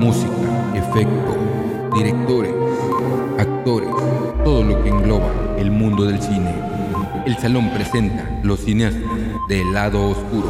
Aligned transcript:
Música, 0.00 0.72
efecto, 0.74 1.36
directores, 1.94 2.54
actores, 3.38 3.90
todo 4.42 4.64
lo 4.64 4.82
que 4.82 4.88
engloba 4.88 5.30
el 5.58 5.70
mundo 5.70 6.04
del 6.06 6.20
cine. 6.20 6.54
El 7.26 7.36
salón 7.36 7.70
presenta 7.74 8.40
los 8.42 8.60
cineastas 8.60 9.02
del 9.48 9.72
lado 9.72 10.10
oscuro. 10.10 10.48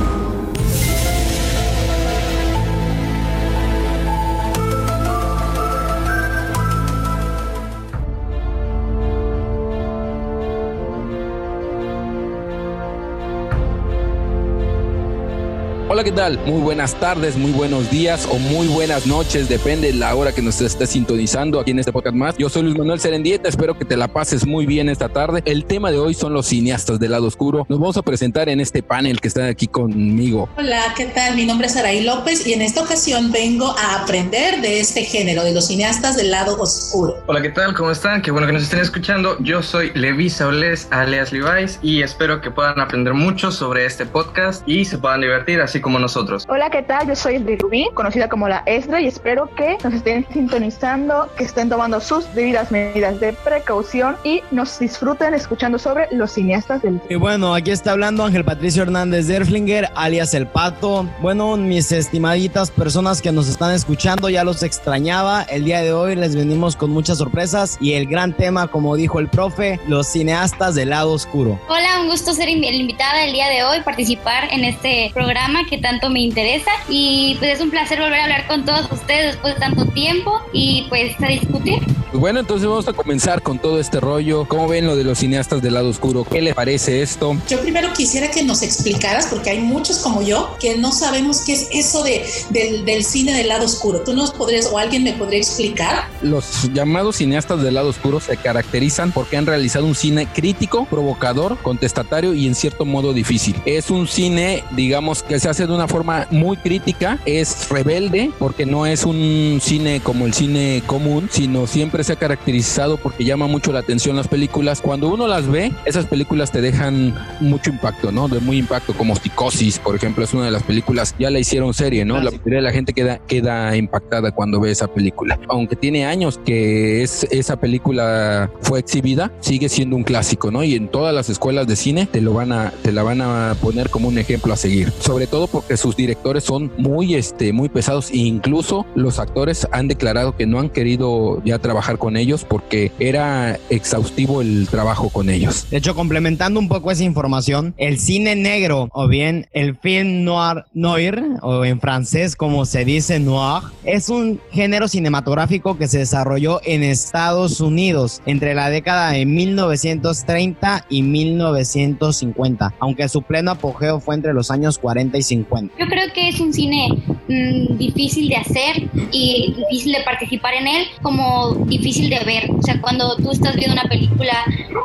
Hola, 16.02 16.10
¿qué 16.10 16.16
tal? 16.16 16.40
Muy 16.46 16.60
buenas 16.60 16.98
tardes, 16.98 17.36
muy 17.36 17.52
buenos 17.52 17.88
días 17.88 18.26
o 18.28 18.36
muy 18.36 18.66
buenas 18.66 19.06
noches, 19.06 19.48
depende 19.48 19.92
de 19.92 19.94
la 19.94 20.12
hora 20.16 20.32
que 20.32 20.42
nos 20.42 20.60
estés 20.60 20.90
sintonizando 20.90 21.60
aquí 21.60 21.70
en 21.70 21.78
este 21.78 21.92
podcast 21.92 22.16
más. 22.16 22.36
Yo 22.36 22.48
soy 22.48 22.62
Luis 22.64 22.76
Manuel 22.76 22.98
Serendieta, 22.98 23.48
espero 23.48 23.78
que 23.78 23.84
te 23.84 23.96
la 23.96 24.08
pases 24.08 24.44
muy 24.44 24.66
bien 24.66 24.88
esta 24.88 25.08
tarde. 25.08 25.42
El 25.44 25.64
tema 25.64 25.92
de 25.92 26.00
hoy 26.00 26.14
son 26.14 26.32
los 26.32 26.46
cineastas 26.46 26.98
del 26.98 27.12
lado 27.12 27.28
oscuro. 27.28 27.66
Nos 27.68 27.78
vamos 27.78 27.96
a 27.98 28.02
presentar 28.02 28.48
en 28.48 28.58
este 28.58 28.82
panel 28.82 29.20
que 29.20 29.28
está 29.28 29.46
aquí 29.46 29.68
conmigo. 29.68 30.48
Hola, 30.56 30.92
¿qué 30.96 31.04
tal? 31.04 31.36
Mi 31.36 31.46
nombre 31.46 31.68
es 31.68 31.76
Araí 31.76 32.02
López 32.02 32.48
y 32.48 32.52
en 32.52 32.62
esta 32.62 32.82
ocasión 32.82 33.30
vengo 33.30 33.72
a 33.78 34.02
aprender 34.02 34.60
de 34.60 34.80
este 34.80 35.04
género, 35.04 35.44
de 35.44 35.54
los 35.54 35.68
cineastas 35.68 36.16
del 36.16 36.32
lado 36.32 36.60
oscuro. 36.60 37.14
Hola, 37.28 37.40
¿qué 37.42 37.50
tal? 37.50 37.74
¿Cómo 37.74 37.92
están? 37.92 38.22
Qué 38.22 38.32
bueno 38.32 38.48
que 38.48 38.54
nos 38.54 38.64
estén 38.64 38.80
escuchando. 38.80 39.36
Yo 39.38 39.62
soy 39.62 39.92
Levi 39.94 40.28
Saules, 40.30 40.88
alias 40.90 41.32
Levi's, 41.32 41.78
y 41.80 42.02
espero 42.02 42.40
que 42.40 42.50
puedan 42.50 42.80
aprender 42.80 43.14
mucho 43.14 43.52
sobre 43.52 43.86
este 43.86 44.04
podcast 44.04 44.68
y 44.68 44.84
se 44.84 44.98
puedan 44.98 45.20
divertir, 45.20 45.60
así 45.60 45.80
como 45.80 45.91
nosotros. 45.98 46.46
Hola, 46.48 46.70
¿qué 46.70 46.82
tal? 46.82 47.06
Yo 47.08 47.16
soy 47.16 47.38
de 47.38 47.56
Rubí, 47.56 47.88
conocida 47.94 48.28
como 48.28 48.48
la 48.48 48.62
Esdra, 48.66 49.00
y 49.00 49.06
espero 49.06 49.48
que 49.54 49.76
nos 49.84 49.94
estén 49.94 50.26
sintonizando, 50.32 51.28
que 51.36 51.44
estén 51.44 51.68
tomando 51.68 52.00
sus 52.00 52.32
debidas 52.34 52.70
medidas 52.70 53.20
de 53.20 53.32
precaución 53.32 54.16
y 54.24 54.42
nos 54.50 54.78
disfruten 54.78 55.34
escuchando 55.34 55.78
sobre 55.78 56.08
los 56.10 56.32
cineastas 56.32 56.82
del. 56.82 57.00
Y 57.08 57.16
bueno, 57.16 57.54
aquí 57.54 57.70
está 57.70 57.92
hablando 57.92 58.24
Ángel 58.24 58.44
Patricio 58.44 58.82
Hernández 58.82 59.26
de 59.26 59.36
Erflinger, 59.36 59.88
alias 59.94 60.34
El 60.34 60.46
Pato. 60.46 61.06
Bueno, 61.20 61.56
mis 61.56 61.92
estimaditas 61.92 62.70
personas 62.70 63.22
que 63.22 63.32
nos 63.32 63.48
están 63.48 63.72
escuchando, 63.72 64.28
ya 64.28 64.44
los 64.44 64.62
extrañaba. 64.62 65.42
El 65.42 65.64
día 65.64 65.82
de 65.82 65.92
hoy 65.92 66.16
les 66.16 66.36
venimos 66.36 66.76
con 66.76 66.90
muchas 66.90 67.18
sorpresas 67.18 67.78
y 67.80 67.94
el 67.94 68.06
gran 68.06 68.32
tema, 68.32 68.68
como 68.68 68.96
dijo 68.96 69.20
el 69.20 69.28
profe, 69.28 69.80
los 69.86 70.06
cineastas 70.06 70.74
del 70.74 70.90
lado 70.90 71.12
oscuro. 71.12 71.58
Hola, 71.68 72.00
un 72.00 72.08
gusto 72.08 72.32
ser 72.32 72.48
invitada 72.48 73.24
el 73.24 73.32
día 73.32 73.48
de 73.48 73.62
hoy, 73.64 73.80
participar 73.80 74.48
en 74.50 74.64
este 74.64 75.10
programa 75.14 75.64
que 75.72 75.78
tanto 75.78 76.10
me 76.10 76.20
interesa 76.20 76.70
y 76.86 77.34
pues 77.38 77.54
es 77.54 77.60
un 77.62 77.70
placer 77.70 77.98
volver 77.98 78.20
a 78.20 78.24
hablar 78.24 78.46
con 78.46 78.66
todos 78.66 78.92
ustedes 78.92 79.32
después 79.32 79.54
de 79.54 79.60
tanto 79.60 79.86
tiempo 79.86 80.42
y 80.52 80.84
pues 80.90 81.18
a 81.22 81.28
discutir. 81.28 81.78
Pues 82.12 82.20
bueno, 82.20 82.40
entonces 82.40 82.68
vamos 82.68 82.86
a 82.88 82.92
comenzar 82.92 83.40
con 83.40 83.58
todo 83.58 83.80
este 83.80 83.98
rollo. 83.98 84.44
¿Cómo 84.46 84.68
ven 84.68 84.84
lo 84.86 84.96
de 84.96 85.02
los 85.02 85.20
cineastas 85.20 85.62
del 85.62 85.72
lado 85.72 85.88
oscuro? 85.88 86.24
¿Qué 86.30 86.42
les 86.42 86.54
parece 86.54 87.00
esto? 87.00 87.38
Yo 87.48 87.58
primero 87.62 87.90
quisiera 87.94 88.30
que 88.30 88.42
nos 88.42 88.60
explicaras, 88.60 89.28
porque 89.28 89.48
hay 89.48 89.60
muchos 89.60 90.00
como 90.00 90.20
yo 90.20 90.54
que 90.60 90.76
no 90.76 90.92
sabemos 90.92 91.40
qué 91.40 91.54
es 91.54 91.68
eso 91.72 92.02
de, 92.02 92.22
del, 92.50 92.84
del 92.84 93.02
cine 93.02 93.32
del 93.32 93.48
lado 93.48 93.64
oscuro. 93.64 94.02
¿Tú 94.02 94.12
nos 94.12 94.30
podrías 94.30 94.66
o 94.70 94.76
alguien 94.76 95.04
me 95.04 95.14
podría 95.14 95.38
explicar? 95.38 96.04
Los 96.20 96.70
llamados 96.74 97.16
cineastas 97.16 97.62
del 97.62 97.72
lado 97.72 97.88
oscuro 97.88 98.20
se 98.20 98.36
caracterizan 98.36 99.10
porque 99.12 99.38
han 99.38 99.46
realizado 99.46 99.86
un 99.86 99.94
cine 99.94 100.26
crítico, 100.26 100.84
provocador, 100.84 101.56
contestatario 101.62 102.34
y 102.34 102.46
en 102.46 102.54
cierto 102.54 102.84
modo 102.84 103.14
difícil. 103.14 103.56
Es 103.64 103.90
un 103.90 104.06
cine, 104.06 104.64
digamos, 104.72 105.22
que 105.22 105.40
se 105.40 105.48
hace 105.48 105.66
de 105.66 105.72
una 105.72 105.88
forma 105.88 106.26
muy 106.30 106.58
crítica, 106.58 107.18
es 107.24 107.70
rebelde 107.70 108.32
porque 108.38 108.66
no 108.66 108.84
es 108.84 109.04
un 109.04 109.60
cine 109.62 110.02
como 110.02 110.26
el 110.26 110.34
cine 110.34 110.82
común, 110.86 111.30
sino 111.32 111.66
siempre 111.66 112.01
se 112.04 112.12
ha 112.12 112.16
caracterizado 112.16 112.96
porque 112.96 113.24
llama 113.24 113.46
mucho 113.46 113.72
la 113.72 113.80
atención 113.80 114.16
las 114.16 114.28
películas. 114.28 114.80
Cuando 114.80 115.08
uno 115.08 115.26
las 115.26 115.46
ve, 115.48 115.72
esas 115.84 116.06
películas 116.06 116.50
te 116.50 116.60
dejan 116.60 117.14
mucho 117.40 117.70
impacto, 117.70 118.12
¿no? 118.12 118.28
De 118.28 118.40
muy 118.40 118.58
impacto, 118.58 118.94
como 118.94 119.16
Psicosis, 119.16 119.78
por 119.78 119.94
ejemplo, 119.94 120.24
es 120.24 120.34
una 120.34 120.46
de 120.46 120.50
las 120.50 120.62
películas, 120.62 121.14
ya 121.18 121.30
la 121.30 121.38
hicieron 121.38 121.74
serie, 121.74 122.04
¿no? 122.04 122.20
La 122.20 122.30
mayoría 122.30 122.56
de 122.56 122.62
la 122.62 122.72
gente 122.72 122.92
queda, 122.92 123.18
queda 123.18 123.76
impactada 123.76 124.32
cuando 124.32 124.60
ve 124.60 124.70
esa 124.70 124.88
película. 124.88 125.38
Aunque 125.48 125.76
tiene 125.76 126.06
años 126.06 126.40
que 126.44 127.02
es, 127.02 127.24
esa 127.30 127.56
película 127.56 128.50
fue 128.60 128.80
exhibida, 128.80 129.32
sigue 129.40 129.68
siendo 129.68 129.96
un 129.96 130.04
clásico, 130.04 130.50
¿no? 130.50 130.64
Y 130.64 130.74
en 130.74 130.88
todas 130.88 131.14
las 131.14 131.28
escuelas 131.28 131.66
de 131.66 131.76
cine 131.76 132.06
te 132.06 132.20
lo 132.20 132.34
van 132.34 132.52
a, 132.52 132.72
te 132.82 132.92
la 132.92 133.02
van 133.02 133.20
a 133.20 133.56
poner 133.60 133.90
como 133.90 134.08
un 134.08 134.18
ejemplo 134.18 134.52
a 134.52 134.56
seguir. 134.56 134.92
Sobre 135.00 135.26
todo 135.26 135.46
porque 135.46 135.76
sus 135.76 135.96
directores 135.96 136.44
son 136.44 136.72
muy, 136.76 137.14
este, 137.14 137.52
muy 137.52 137.68
pesados 137.68 138.10
e 138.10 138.18
incluso 138.18 138.86
los 138.94 139.18
actores 139.18 139.66
han 139.72 139.88
declarado 139.88 140.36
que 140.36 140.46
no 140.46 140.58
han 140.58 140.70
querido 140.70 141.42
ya 141.44 141.58
trabajar 141.58 141.91
con 141.98 142.16
ellos 142.16 142.44
porque 142.44 142.92
era 142.98 143.58
exhaustivo 143.70 144.42
el 144.42 144.68
trabajo 144.68 145.08
con 145.08 145.30
ellos. 145.30 145.66
De 145.70 145.78
hecho, 145.78 145.94
complementando 145.94 146.60
un 146.60 146.68
poco 146.68 146.90
esa 146.90 147.04
información, 147.04 147.74
el 147.76 147.98
cine 147.98 148.36
negro 148.36 148.88
o 148.92 149.08
bien 149.08 149.48
el 149.52 149.76
film 149.76 150.24
noir, 150.24 150.64
noir 150.72 151.22
o 151.42 151.64
en 151.64 151.80
francés 151.80 152.36
como 152.36 152.64
se 152.64 152.84
dice 152.84 153.20
noir, 153.20 153.62
es 153.84 154.08
un 154.08 154.40
género 154.50 154.88
cinematográfico 154.88 155.76
que 155.76 155.88
se 155.88 155.98
desarrolló 155.98 156.60
en 156.64 156.82
Estados 156.82 157.60
Unidos 157.60 158.22
entre 158.26 158.54
la 158.54 158.70
década 158.70 159.10
de 159.10 159.26
1930 159.26 160.86
y 160.88 161.02
1950, 161.02 162.74
aunque 162.78 163.08
su 163.08 163.22
pleno 163.22 163.52
apogeo 163.52 164.00
fue 164.00 164.14
entre 164.14 164.32
los 164.32 164.50
años 164.50 164.78
40 164.78 165.18
y 165.18 165.22
50. 165.22 165.74
Yo 165.78 165.86
creo 165.86 166.12
que 166.12 166.28
es 166.28 166.40
un 166.40 166.52
cine 166.52 166.88
mmm, 167.28 167.76
difícil 167.76 168.28
de 168.28 168.36
hacer 168.36 168.88
y 169.10 169.54
difícil 169.56 169.92
de 169.92 170.00
participar 170.04 170.54
en 170.54 170.66
él, 170.66 170.86
como 171.02 171.54
difícil 171.66 171.81
de 171.82 172.24
ver. 172.24 172.50
O 172.50 172.62
sea, 172.62 172.80
cuando 172.80 173.16
tú 173.16 173.32
estás 173.32 173.56
viendo 173.56 173.72
una 173.74 173.88
película 173.88 174.44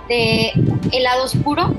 de 0.10 0.52
El 0.92 1.04
lado 1.04 1.26
oscuro, 1.26 1.74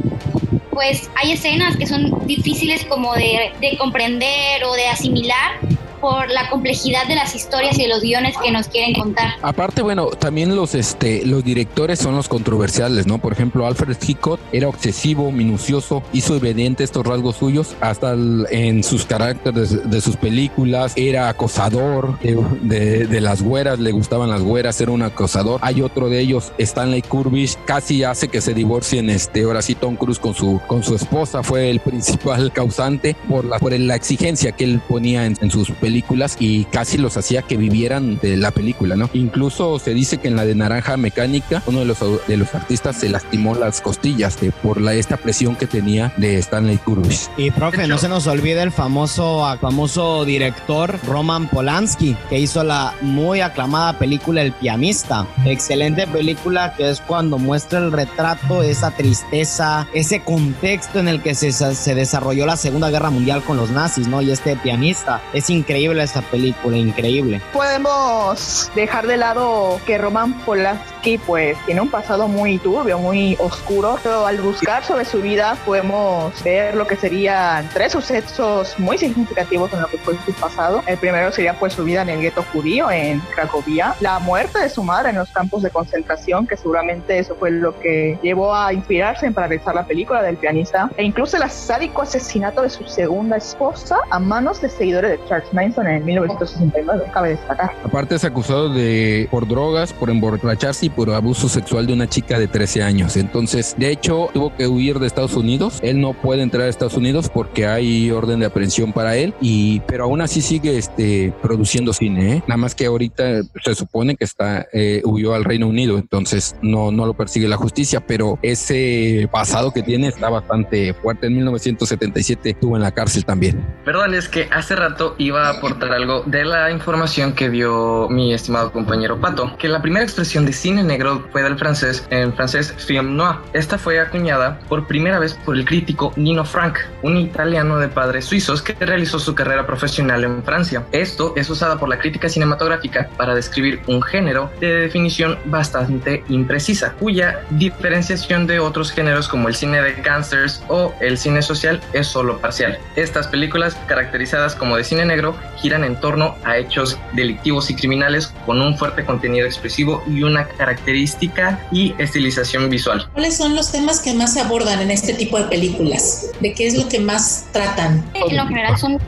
pues 0.70 1.10
hay 1.16 1.32
escenas 1.32 1.76
que 1.76 1.86
son 1.86 2.26
difíciles 2.26 2.84
como 2.84 3.14
de, 3.14 3.52
de 3.60 3.76
comprender 3.76 4.64
o 4.64 4.72
de 4.74 4.86
asimilar 4.86 5.58
por 6.00 6.30
la 6.30 6.48
complejidad 6.50 7.06
de 7.06 7.14
las 7.14 7.34
historias 7.34 7.78
y 7.78 7.82
de 7.82 7.88
los 7.88 8.02
guiones 8.02 8.36
que 8.42 8.50
nos 8.50 8.68
quieren 8.68 8.94
contar. 8.94 9.34
Aparte, 9.42 9.82
bueno, 9.82 10.06
también 10.10 10.54
los 10.54 10.74
este 10.74 11.24
los 11.26 11.44
directores 11.44 11.98
son 11.98 12.16
los 12.16 12.28
controversiales, 12.28 13.06
¿no? 13.06 13.18
Por 13.18 13.32
ejemplo, 13.32 13.66
Alfred 13.66 13.96
Hitchcock 14.00 14.40
era 14.52 14.68
obsesivo, 14.68 15.30
minucioso, 15.32 16.02
hizo 16.12 16.36
evidente 16.36 16.84
estos 16.84 17.06
rasgos 17.06 17.36
suyos 17.36 17.74
hasta 17.80 18.12
el, 18.12 18.46
en 18.50 18.82
sus 18.82 19.04
caracteres 19.04 19.90
de, 19.90 20.00
sus 20.00 20.16
películas, 20.16 20.92
era 20.96 21.28
acosador 21.28 22.18
de, 22.20 22.36
de, 22.62 23.06
de, 23.06 23.20
las 23.20 23.42
güeras, 23.42 23.78
le 23.78 23.92
gustaban 23.92 24.30
las 24.30 24.42
güeras, 24.42 24.80
era 24.80 24.92
un 24.92 25.02
acosador. 25.02 25.60
Hay 25.62 25.82
otro 25.82 26.08
de 26.08 26.20
ellos, 26.20 26.52
Stanley 26.58 27.02
Kubrick, 27.02 27.64
casi 27.64 28.04
hace 28.04 28.28
que 28.28 28.40
se 28.40 28.54
divorcien 28.54 29.10
este 29.10 29.42
ahora 29.42 29.62
sí 29.62 29.74
Tom 29.74 29.96
Cruise 29.96 30.18
con 30.18 30.34
su 30.34 30.60
con 30.66 30.82
su 30.82 30.94
esposa, 30.94 31.42
fue 31.42 31.70
el 31.70 31.80
principal 31.80 32.52
causante 32.54 33.16
por 33.28 33.44
la 33.44 33.58
por 33.58 33.78
la 33.78 33.94
exigencia 33.94 34.52
que 34.52 34.64
él 34.64 34.80
ponía 34.88 35.26
en, 35.26 35.36
en 35.40 35.50
sus 35.50 35.70
películas 35.70 35.87
películas 35.88 36.36
y 36.38 36.66
casi 36.66 36.98
los 36.98 37.16
hacía 37.16 37.40
que 37.40 37.56
vivieran 37.56 38.18
de 38.18 38.36
la 38.36 38.50
película, 38.50 38.94
¿no? 38.94 39.08
Incluso 39.14 39.78
se 39.78 39.94
dice 39.94 40.18
que 40.18 40.28
en 40.28 40.36
la 40.36 40.44
de 40.44 40.54
Naranja 40.54 40.98
Mecánica, 40.98 41.62
uno 41.64 41.78
de 41.78 41.86
los, 41.86 41.98
de 42.26 42.36
los 42.36 42.54
artistas 42.54 42.96
se 42.96 43.08
lastimó 43.08 43.54
las 43.54 43.80
costillas 43.80 44.38
de, 44.38 44.52
por 44.52 44.82
la, 44.82 44.92
esta 44.92 45.16
presión 45.16 45.56
que 45.56 45.66
tenía 45.66 46.12
de 46.18 46.36
Stanley 46.40 46.76
Kubrick. 46.76 47.18
Y 47.38 47.50
profe, 47.52 47.88
no 47.88 47.96
se 47.96 48.06
nos 48.06 48.26
olvide 48.26 48.60
el 48.60 48.70
famoso, 48.70 49.46
famoso 49.62 50.26
director 50.26 50.98
Roman 51.06 51.48
Polanski, 51.48 52.14
que 52.28 52.38
hizo 52.38 52.62
la 52.62 52.92
muy 53.00 53.40
aclamada 53.40 53.98
película 53.98 54.42
El 54.42 54.52
pianista. 54.52 55.26
Excelente 55.46 56.06
película 56.06 56.74
que 56.76 56.90
es 56.90 57.00
cuando 57.00 57.38
muestra 57.38 57.78
el 57.78 57.92
retrato, 57.92 58.62
esa 58.62 58.90
tristeza, 58.90 59.88
ese 59.94 60.20
contexto 60.20 60.98
en 60.98 61.08
el 61.08 61.22
que 61.22 61.34
se, 61.34 61.50
se 61.50 61.94
desarrolló 61.94 62.44
la 62.44 62.58
Segunda 62.58 62.90
Guerra 62.90 63.08
Mundial 63.08 63.42
con 63.42 63.56
los 63.56 63.70
nazis, 63.70 64.06
¿no? 64.06 64.20
Y 64.20 64.30
este 64.30 64.54
pianista 64.56 65.22
es 65.32 65.48
increíble 65.48 65.77
increíble 65.78 66.02
esta 66.02 66.22
película, 66.22 66.76
increíble. 66.76 67.40
Podemos 67.52 68.70
dejar 68.74 69.06
de 69.06 69.16
lado 69.16 69.80
que 69.86 69.96
Roman 69.96 70.32
Polanski 70.40 71.18
pues 71.18 71.56
tiene 71.66 71.80
un 71.80 71.88
pasado 71.88 72.26
muy 72.26 72.58
turbio, 72.58 72.98
muy 72.98 73.36
oscuro, 73.38 73.96
pero 74.02 74.26
al 74.26 74.40
buscar 74.40 74.84
sobre 74.84 75.04
su 75.04 75.22
vida 75.22 75.56
podemos 75.64 76.32
ver 76.42 76.74
lo 76.74 76.84
que 76.84 76.96
serían 76.96 77.68
tres 77.72 77.92
sucesos 77.92 78.74
muy 78.78 78.98
significativos 78.98 79.72
en 79.72 79.82
lo 79.82 79.86
que 79.86 79.98
fue 79.98 80.16
su 80.26 80.32
pasado. 80.32 80.82
El 80.86 80.98
primero 80.98 81.30
sería 81.30 81.54
pues 81.54 81.74
su 81.74 81.84
vida 81.84 82.02
en 82.02 82.08
el 82.08 82.20
gueto 82.20 82.44
judío 82.52 82.90
en 82.90 83.20
Cracovia, 83.34 83.94
la 84.00 84.18
muerte 84.18 84.58
de 84.58 84.68
su 84.68 84.82
madre 84.82 85.10
en 85.10 85.16
los 85.16 85.30
campos 85.30 85.62
de 85.62 85.70
concentración, 85.70 86.46
que 86.48 86.56
seguramente 86.56 87.18
eso 87.20 87.36
fue 87.36 87.52
lo 87.52 87.78
que 87.78 88.18
llevó 88.22 88.52
a 88.52 88.72
inspirarse 88.72 89.30
para 89.30 89.46
realizar 89.46 89.76
la 89.76 89.86
película 89.86 90.22
del 90.22 90.36
pianista, 90.36 90.90
e 90.96 91.04
incluso 91.04 91.36
el 91.36 91.48
sádico 91.48 92.02
asesinato 92.02 92.62
de 92.62 92.70
su 92.70 92.84
segunda 92.88 93.36
esposa 93.36 93.98
a 94.10 94.18
manos 94.18 94.60
de 94.60 94.68
seguidores 94.68 95.12
de 95.12 95.20
Charles 95.28 95.52
Manson 95.52 95.67
Manson 95.68 95.86
en 95.86 96.04
1969, 96.04 97.04
cabe 97.12 97.30
destacar. 97.30 97.72
Aparte 97.84 98.14
es 98.14 98.24
acusado 98.24 98.72
de 98.72 99.28
por 99.30 99.46
drogas, 99.46 99.92
por 99.92 100.10
emborracharse 100.10 100.86
y 100.86 100.90
por 100.90 101.10
abuso 101.10 101.48
sexual 101.48 101.86
de 101.86 101.92
una 101.92 102.08
chica 102.08 102.38
de 102.38 102.48
13 102.48 102.82
años. 102.82 103.16
Entonces, 103.16 103.74
de 103.78 103.90
hecho, 103.90 104.30
tuvo 104.32 104.54
que 104.54 104.66
huir 104.66 104.98
de 104.98 105.06
Estados 105.06 105.34
Unidos. 105.34 105.78
Él 105.82 106.00
no 106.00 106.14
puede 106.14 106.42
entrar 106.42 106.64
a 106.64 106.68
Estados 106.68 106.96
Unidos 106.96 107.30
porque 107.32 107.66
hay 107.66 108.10
orden 108.10 108.40
de 108.40 108.46
aprehensión 108.46 108.92
para 108.92 109.16
él 109.16 109.34
y 109.40 109.80
pero 109.80 110.04
aún 110.04 110.20
así 110.20 110.40
sigue 110.40 110.78
este 110.78 111.32
produciendo 111.42 111.92
cine, 111.92 112.36
¿eh? 112.36 112.42
Nada 112.46 112.56
más 112.56 112.74
que 112.74 112.86
ahorita 112.86 113.42
se 113.62 113.74
supone 113.74 114.16
que 114.16 114.24
está 114.24 114.66
eh, 114.72 115.02
huyó 115.04 115.34
al 115.34 115.44
Reino 115.44 115.68
Unido, 115.68 115.98
entonces 115.98 116.56
no 116.62 116.90
no 116.90 117.06
lo 117.06 117.14
persigue 117.14 117.48
la 117.48 117.56
justicia, 117.56 118.00
pero 118.00 118.38
ese 118.42 119.28
pasado 119.30 119.72
que 119.72 119.82
tiene 119.82 120.08
está 120.08 120.28
bastante 120.28 120.94
fuerte. 120.94 121.26
En 121.26 121.34
1977 121.36 122.50
estuvo 122.50 122.76
en 122.76 122.82
la 122.82 122.92
cárcel 122.92 123.24
también. 123.24 123.64
Perdón, 123.84 124.14
es 124.14 124.28
que 124.28 124.48
hace 124.50 124.76
rato 124.76 125.14
iba 125.18 125.48
a 125.48 125.57
aportar 125.58 125.92
algo 125.92 126.22
de 126.26 126.44
la 126.44 126.70
información 126.70 127.32
que 127.32 127.50
dio 127.50 128.08
mi 128.08 128.32
estimado 128.32 128.72
compañero 128.72 129.20
Pato, 129.20 129.56
que 129.58 129.68
la 129.68 129.82
primera 129.82 130.04
expresión 130.04 130.46
de 130.46 130.52
cine 130.52 130.82
negro 130.82 131.26
fue 131.32 131.42
del 131.42 131.58
francés, 131.58 132.06
en 132.10 132.32
francés 132.32 132.72
film 132.78 133.16
noir. 133.16 133.36
Esta 133.52 133.76
fue 133.76 134.00
acuñada 134.00 134.58
por 134.68 134.86
primera 134.86 135.18
vez 135.18 135.34
por 135.44 135.56
el 135.56 135.64
crítico 135.64 136.12
Nino 136.16 136.44
Frank, 136.44 136.78
un 137.02 137.16
italiano 137.16 137.78
de 137.78 137.88
padres 137.88 138.24
suizos 138.24 138.62
que 138.62 138.74
realizó 138.74 139.18
su 139.18 139.34
carrera 139.34 139.66
profesional 139.66 140.24
en 140.24 140.42
Francia. 140.42 140.84
Esto 140.92 141.34
es 141.36 141.50
usada 141.50 141.78
por 141.78 141.88
la 141.88 141.98
crítica 141.98 142.28
cinematográfica 142.28 143.08
para 143.16 143.34
describir 143.34 143.80
un 143.86 144.00
género 144.02 144.50
de 144.60 144.72
definición 144.74 145.38
bastante 145.46 146.24
imprecisa, 146.28 146.94
cuya 146.94 147.40
diferenciación 147.50 148.46
de 148.46 148.60
otros 148.60 148.92
géneros 148.92 149.28
como 149.28 149.48
el 149.48 149.54
cine 149.54 149.82
de 149.82 149.94
gangsters 149.94 150.62
o 150.68 150.94
el 151.00 151.18
cine 151.18 151.42
social 151.42 151.80
es 151.92 152.06
solo 152.06 152.38
parcial. 152.38 152.78
Estas 152.96 153.26
películas, 153.26 153.76
caracterizadas 153.86 154.54
como 154.54 154.76
de 154.76 154.84
cine 154.84 155.04
negro, 155.04 155.34
giran 155.56 155.84
en 155.84 155.98
torno 156.00 156.36
a 156.44 156.56
hechos 156.56 156.98
delictivos 157.14 157.70
y 157.70 157.74
criminales 157.74 158.32
con 158.46 158.60
un 158.60 158.76
fuerte 158.76 159.04
contenido 159.04 159.46
expresivo 159.46 160.02
y 160.06 160.22
una 160.22 160.46
característica 160.46 161.60
y 161.72 161.94
estilización 161.98 162.70
visual. 162.70 163.08
¿Cuáles 163.12 163.36
son 163.36 163.54
los 163.54 163.72
temas 163.72 164.00
que 164.00 164.14
más 164.14 164.34
se 164.34 164.40
abordan 164.40 164.80
en 164.80 164.90
este 164.90 165.14
tipo 165.14 165.38
de 165.38 165.44
películas? 165.44 166.30
¿De 166.40 166.52
qué 166.52 166.66
es 166.66 166.76
lo 166.76 166.88
que 166.88 167.00
más 167.00 167.46
tratan? 167.52 168.04
En 168.14 168.36
lo 168.36 168.46
general 168.46 168.78
son 168.78 168.98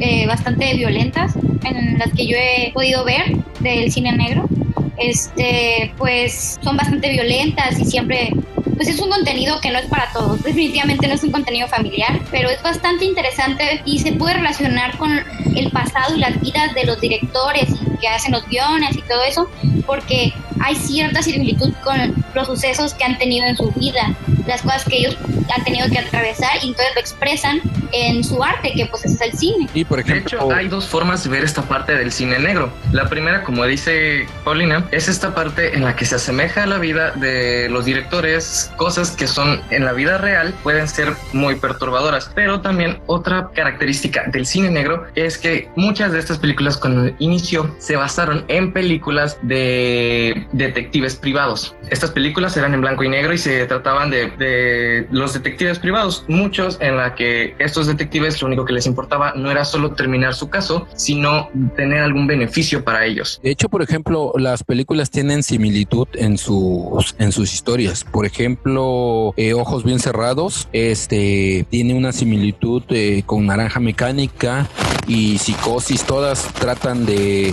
eh, 0.00 0.26
bastante 0.26 0.74
violentas 0.74 1.34
en 1.64 1.98
las 1.98 2.12
que 2.12 2.26
yo 2.26 2.36
he 2.36 2.70
podido 2.72 3.04
ver 3.04 3.36
del 3.60 3.90
cine 3.92 4.12
negro. 4.12 4.48
Este, 4.96 5.92
pues 5.96 6.58
son 6.62 6.76
bastante 6.76 7.10
violentas 7.10 7.78
y 7.78 7.84
siempre 7.84 8.32
pues 8.78 8.88
es 8.88 9.00
un 9.00 9.10
contenido 9.10 9.60
que 9.60 9.72
no 9.72 9.78
es 9.80 9.86
para 9.86 10.10
todos. 10.12 10.40
Definitivamente 10.42 11.08
no 11.08 11.14
es 11.14 11.24
un 11.24 11.32
contenido 11.32 11.66
familiar, 11.66 12.20
pero 12.30 12.48
es 12.48 12.62
bastante 12.62 13.04
interesante 13.04 13.82
y 13.84 13.98
se 13.98 14.12
puede 14.12 14.34
relacionar 14.34 14.96
con 14.96 15.10
el 15.56 15.70
pasado 15.72 16.14
y 16.14 16.20
las 16.20 16.40
vidas 16.40 16.72
de 16.74 16.84
los 16.84 17.00
directores 17.00 17.68
que 18.00 18.08
hacen 18.08 18.32
los 18.32 18.46
guiones 18.46 18.96
y 18.96 19.02
todo 19.02 19.24
eso, 19.24 19.50
porque 19.84 20.32
hay 20.60 20.76
cierta 20.76 21.22
similitud 21.22 21.72
con 21.82 22.24
los 22.34 22.46
sucesos 22.46 22.94
que 22.94 23.02
han 23.02 23.18
tenido 23.18 23.46
en 23.46 23.56
su 23.56 23.72
vida, 23.72 24.14
las 24.48 24.62
cosas 24.62 24.84
que 24.84 24.96
ellos 24.96 25.16
han 25.54 25.64
tenido 25.64 25.88
que 25.88 25.98
atravesar 25.98 26.56
y 26.62 26.68
entonces 26.68 26.94
lo 26.94 27.00
expresan 27.00 27.60
en 27.92 28.22
su 28.24 28.42
arte, 28.42 28.72
que 28.74 28.86
pues 28.86 29.04
es 29.04 29.20
el 29.20 29.32
cine. 29.32 29.68
Y 29.74 29.84
por 29.84 30.00
ejemplo, 30.00 30.38
de 30.38 30.44
hecho, 30.44 30.52
hay 30.52 30.68
dos 30.68 30.86
formas 30.86 31.24
de 31.24 31.30
ver 31.30 31.44
esta 31.44 31.62
parte 31.62 31.94
del 31.94 32.12
cine 32.12 32.38
negro. 32.38 32.72
La 32.92 33.08
primera, 33.08 33.42
como 33.44 33.64
dice 33.64 34.26
Paulina, 34.44 34.86
es 34.90 35.08
esta 35.08 35.34
parte 35.34 35.74
en 35.74 35.84
la 35.84 35.96
que 35.96 36.04
se 36.04 36.16
asemeja 36.16 36.64
a 36.64 36.66
la 36.66 36.78
vida 36.78 37.12
de 37.12 37.68
los 37.70 37.84
directores, 37.84 38.70
cosas 38.76 39.12
que 39.12 39.26
son 39.26 39.60
en 39.70 39.84
la 39.84 39.92
vida 39.92 40.18
real 40.18 40.54
pueden 40.62 40.88
ser 40.88 41.14
muy 41.32 41.56
perturbadoras. 41.56 42.30
Pero 42.34 42.60
también 42.60 43.00
otra 43.06 43.50
característica 43.54 44.24
del 44.28 44.46
cine 44.46 44.70
negro 44.70 45.06
es 45.14 45.38
que 45.38 45.68
muchas 45.76 46.12
de 46.12 46.18
estas 46.18 46.38
películas 46.38 46.76
cuando 46.76 47.10
inició 47.18 47.74
se 47.78 47.96
basaron 47.96 48.44
en 48.48 48.72
películas 48.72 49.38
de 49.42 50.46
detectives 50.52 51.16
privados. 51.16 51.74
Estas 51.90 52.10
películas 52.10 52.56
eran 52.56 52.74
en 52.74 52.80
blanco 52.80 53.04
y 53.04 53.08
negro 53.08 53.32
y 53.32 53.38
se 53.38 53.66
trataban 53.66 54.10
de, 54.10 54.32
de 54.38 55.06
los 55.10 55.34
detectives 55.34 55.78
privados, 55.78 56.24
muchos 56.28 56.78
en 56.80 56.96
la 56.96 57.14
que 57.14 57.54
estos 57.58 57.86
detectives 57.86 58.40
lo 58.40 58.48
único 58.48 58.64
que 58.64 58.72
les 58.72 58.86
importaba 58.86 59.32
no 59.34 59.50
era 59.50 59.64
solo 59.64 59.92
terminar 59.92 60.34
su 60.34 60.48
caso, 60.48 60.86
sino 60.94 61.50
tener 61.76 62.00
algún 62.00 62.26
beneficio 62.26 62.84
para 62.84 63.04
ellos. 63.04 63.40
De 63.42 63.50
hecho, 63.50 63.68
por 63.68 63.82
ejemplo, 63.82 64.32
las 64.36 64.64
películas 64.64 65.10
tienen 65.10 65.42
similitud 65.42 66.08
en 66.14 66.38
sus 66.38 67.14
en 67.18 67.32
sus 67.32 67.52
historias. 67.52 68.04
Por 68.04 68.26
ejemplo, 68.26 69.32
eh, 69.36 69.54
Ojos 69.54 69.84
bien 69.84 69.98
cerrados, 69.98 70.68
este 70.72 71.66
tiene 71.70 71.94
una 71.94 72.12
similitud 72.12 72.82
eh, 72.90 73.22
con 73.26 73.46
Naranja 73.46 73.80
Mecánica 73.80 74.68
y 75.06 75.38
Psicosis. 75.38 76.04
Todas 76.04 76.52
tratan 76.54 77.06
de 77.06 77.52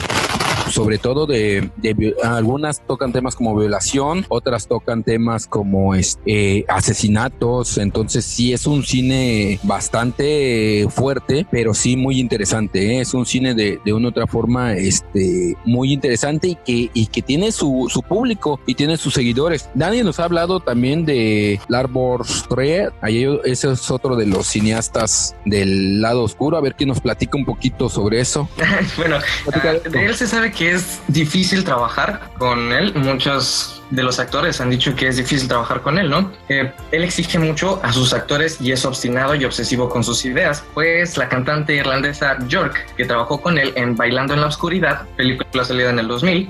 sobre 0.69 0.97
todo 0.97 1.25
de, 1.25 1.69
de, 1.77 2.15
algunas 2.23 2.81
tocan 2.85 3.11
temas 3.11 3.35
como 3.35 3.55
violación, 3.55 4.25
otras 4.29 4.67
tocan 4.67 5.03
temas 5.03 5.47
como 5.47 5.95
este, 5.95 6.65
asesinatos, 6.67 7.77
entonces 7.77 8.25
sí 8.25 8.53
es 8.53 8.67
un 8.67 8.83
cine 8.83 9.59
bastante 9.63 10.87
fuerte, 10.89 11.45
pero 11.51 11.73
sí 11.73 11.95
muy 11.95 12.19
interesante, 12.19 12.97
¿eh? 12.97 13.01
es 13.01 13.13
un 13.13 13.25
cine 13.25 13.53
de, 13.53 13.79
de 13.83 13.93
una 13.93 14.09
otra 14.09 14.27
forma 14.27 14.73
este, 14.73 15.55
muy 15.65 15.93
interesante 15.93 16.49
y 16.49 16.55
que, 16.55 16.89
y 16.93 17.07
que 17.07 17.21
tiene 17.21 17.51
su, 17.51 17.87
su 17.89 18.01
público 18.01 18.59
y 18.65 18.75
tiene 18.75 18.97
sus 18.97 19.13
seguidores. 19.13 19.69
Nadie 19.75 20.03
nos 20.03 20.19
ha 20.19 20.25
hablado 20.25 20.59
también 20.59 21.05
de 21.05 21.59
Larbor 21.67 22.21
Street, 22.21 22.89
ese 23.45 23.71
es 23.71 23.91
otro 23.91 24.15
de 24.15 24.25
los 24.25 24.47
cineastas 24.47 25.35
del 25.45 26.01
lado 26.01 26.23
oscuro, 26.23 26.57
a 26.57 26.61
ver 26.61 26.75
quién 26.75 26.89
nos 26.89 26.99
platica 26.99 27.37
un 27.37 27.45
poquito 27.45 27.89
sobre 27.89 28.19
eso. 28.19 28.49
bueno, 28.97 29.17
uh, 29.45 29.89
de 29.89 30.05
él 30.05 30.15
se 30.15 30.27
sabe 30.27 30.51
que 30.55 30.71
es 30.71 31.01
difícil 31.07 31.63
trabajar 31.63 32.31
con 32.37 32.71
él. 32.71 32.93
Muchos 32.95 33.83
de 33.89 34.03
los 34.03 34.19
actores 34.19 34.61
han 34.61 34.69
dicho 34.69 34.95
que 34.95 35.07
es 35.07 35.17
difícil 35.17 35.47
trabajar 35.47 35.81
con 35.81 35.97
él, 35.97 36.09
¿no? 36.09 36.31
Eh, 36.49 36.71
él 36.91 37.03
exige 37.03 37.39
mucho 37.39 37.79
a 37.83 37.91
sus 37.93 38.13
actores 38.13 38.59
y 38.61 38.71
es 38.71 38.85
obstinado 38.85 39.35
y 39.35 39.45
obsesivo 39.45 39.89
con 39.89 40.03
sus 40.03 40.25
ideas. 40.25 40.63
Pues 40.73 41.17
la 41.17 41.29
cantante 41.29 41.75
irlandesa 41.75 42.37
York, 42.47 42.85
que 42.97 43.05
trabajó 43.05 43.41
con 43.41 43.57
él 43.57 43.73
en 43.75 43.95
Bailando 43.95 44.33
en 44.33 44.41
la 44.41 44.47
Oscuridad, 44.47 45.07
película 45.15 45.63
salida 45.63 45.89
en 45.89 45.99
el 45.99 46.07
2000, 46.07 46.49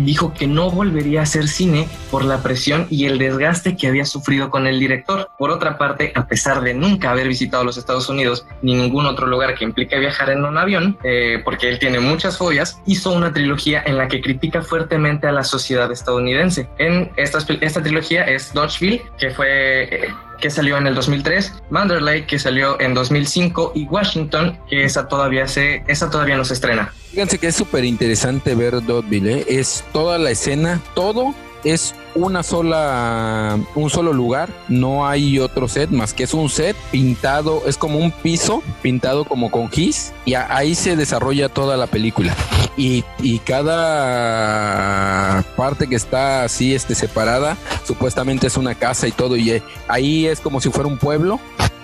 dijo 0.00 0.32
que 0.34 0.46
no 0.46 0.70
volvería 0.70 1.20
a 1.20 1.22
hacer 1.24 1.48
cine 1.48 1.88
por 2.10 2.24
la 2.24 2.42
presión 2.42 2.86
y 2.90 3.06
el 3.06 3.18
desgaste 3.18 3.76
que 3.76 3.88
había 3.88 4.04
sufrido 4.04 4.50
con 4.50 4.66
el 4.66 4.78
director. 4.78 5.30
Por 5.38 5.50
otra 5.50 5.78
parte, 5.78 6.12
a 6.14 6.26
pesar 6.26 6.62
de 6.62 6.74
nunca 6.74 7.10
haber 7.10 7.28
visitado 7.28 7.64
los 7.64 7.76
Estados 7.76 8.08
Unidos 8.08 8.46
ni 8.62 8.74
ningún 8.74 9.06
otro 9.06 9.26
lugar 9.26 9.54
que 9.54 9.64
implique 9.64 9.98
viajar 9.98 10.30
en 10.30 10.44
un 10.44 10.58
avión, 10.58 10.98
eh, 11.04 11.40
porque 11.44 11.68
él 11.68 11.78
tiene 11.78 12.00
muchas 12.00 12.38
fobias, 12.38 12.80
hizo 12.86 13.12
una 13.12 13.32
trilogía 13.32 13.82
en 13.84 13.98
la 13.98 14.08
que 14.08 14.20
critica 14.20 14.62
fuertemente 14.62 15.26
a 15.26 15.32
la 15.32 15.44
sociedad 15.44 15.90
estadounidense. 15.90 16.68
En 16.78 17.10
esta, 17.16 17.38
esta 17.60 17.82
trilogía 17.82 18.24
es 18.24 18.52
Dodgeville, 18.52 19.02
que 19.18 19.30
fue... 19.30 20.08
Eh, 20.42 20.42
que 20.42 20.50
salió 20.50 20.76
en 20.76 20.86
el 20.86 20.94
2003, 20.94 21.52
Manderley, 21.70 22.26
que 22.26 22.38
salió 22.38 22.80
en 22.80 22.94
2005, 22.94 23.72
y 23.74 23.84
Washington, 23.84 24.58
que 24.68 24.84
esa 24.84 25.06
todavía, 25.06 25.46
se, 25.46 25.84
esa 25.86 26.10
todavía 26.10 26.36
no 26.36 26.44
se 26.44 26.54
estrena. 26.54 26.92
Fíjense 27.10 27.38
que 27.38 27.48
es 27.48 27.56
súper 27.56 27.84
interesante 27.84 28.54
ver 28.54 28.84
Dodgeville, 28.84 29.38
¿eh? 29.38 29.46
es 29.48 29.84
toda 29.92 30.18
la 30.18 30.30
escena, 30.30 30.80
todo 30.94 31.34
es 31.64 31.94
una 32.14 32.42
sola, 32.42 33.58
un 33.74 33.88
solo 33.88 34.12
lugar, 34.12 34.50
no 34.68 35.06
hay 35.06 35.38
otro 35.38 35.68
set 35.68 35.90
más 35.90 36.12
que 36.12 36.24
es 36.24 36.34
un 36.34 36.50
set 36.50 36.76
pintado, 36.90 37.62
es 37.66 37.76
como 37.76 37.98
un 37.98 38.10
piso 38.10 38.62
pintado 38.82 39.24
como 39.24 39.50
con 39.50 39.70
gis 39.70 40.12
y 40.24 40.34
ahí 40.34 40.74
se 40.74 40.96
desarrolla 40.96 41.48
toda 41.48 41.76
la 41.76 41.86
película. 41.86 42.34
Y, 42.76 43.04
y, 43.20 43.38
cada 43.40 45.42
parte 45.56 45.88
que 45.88 45.94
está 45.94 46.44
así 46.44 46.74
este, 46.74 46.94
separada, 46.94 47.56
supuestamente 47.86 48.46
es 48.46 48.56
una 48.56 48.74
casa 48.74 49.06
y 49.06 49.12
todo, 49.12 49.36
y 49.36 49.62
ahí 49.88 50.26
es 50.32 50.40
como 50.40 50.60
si 50.60 50.70
fuera 50.70 50.88
un 50.88 50.98
pueblo, 50.98 51.38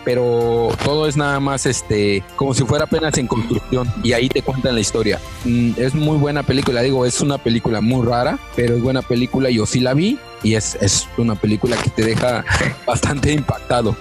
pero 0.04 0.70
todo 0.84 1.06
es 1.06 1.16
nada 1.16 1.38
más 1.38 1.66
este 1.66 2.22
como 2.36 2.54
si 2.54 2.64
fuera 2.64 2.84
apenas 2.84 3.16
en 3.18 3.26
construcción 3.26 3.92
y 4.02 4.12
ahí 4.12 4.28
te 4.28 4.42
cuentan 4.42 4.74
la 4.74 4.80
historia. 4.80 5.20
Mm, 5.44 5.72
es 5.76 5.94
muy 5.94 6.16
buena 6.16 6.42
película, 6.42 6.82
digo, 6.82 7.04
es 7.04 7.20
una 7.20 7.38
película 7.38 7.80
muy 7.80 8.06
rara, 8.06 8.38
pero 8.56 8.76
es 8.76 8.82
buena 8.82 9.02
película, 9.02 9.50
yo 9.50 9.66
sí 9.66 9.80
la 9.80 9.94
vi 9.94 10.18
y 10.42 10.54
es, 10.54 10.76
es 10.80 11.06
una 11.18 11.34
película 11.34 11.76
que 11.76 11.90
te 11.90 12.04
deja 12.04 12.44
bastante 12.86 13.32
impactado. 13.32 13.94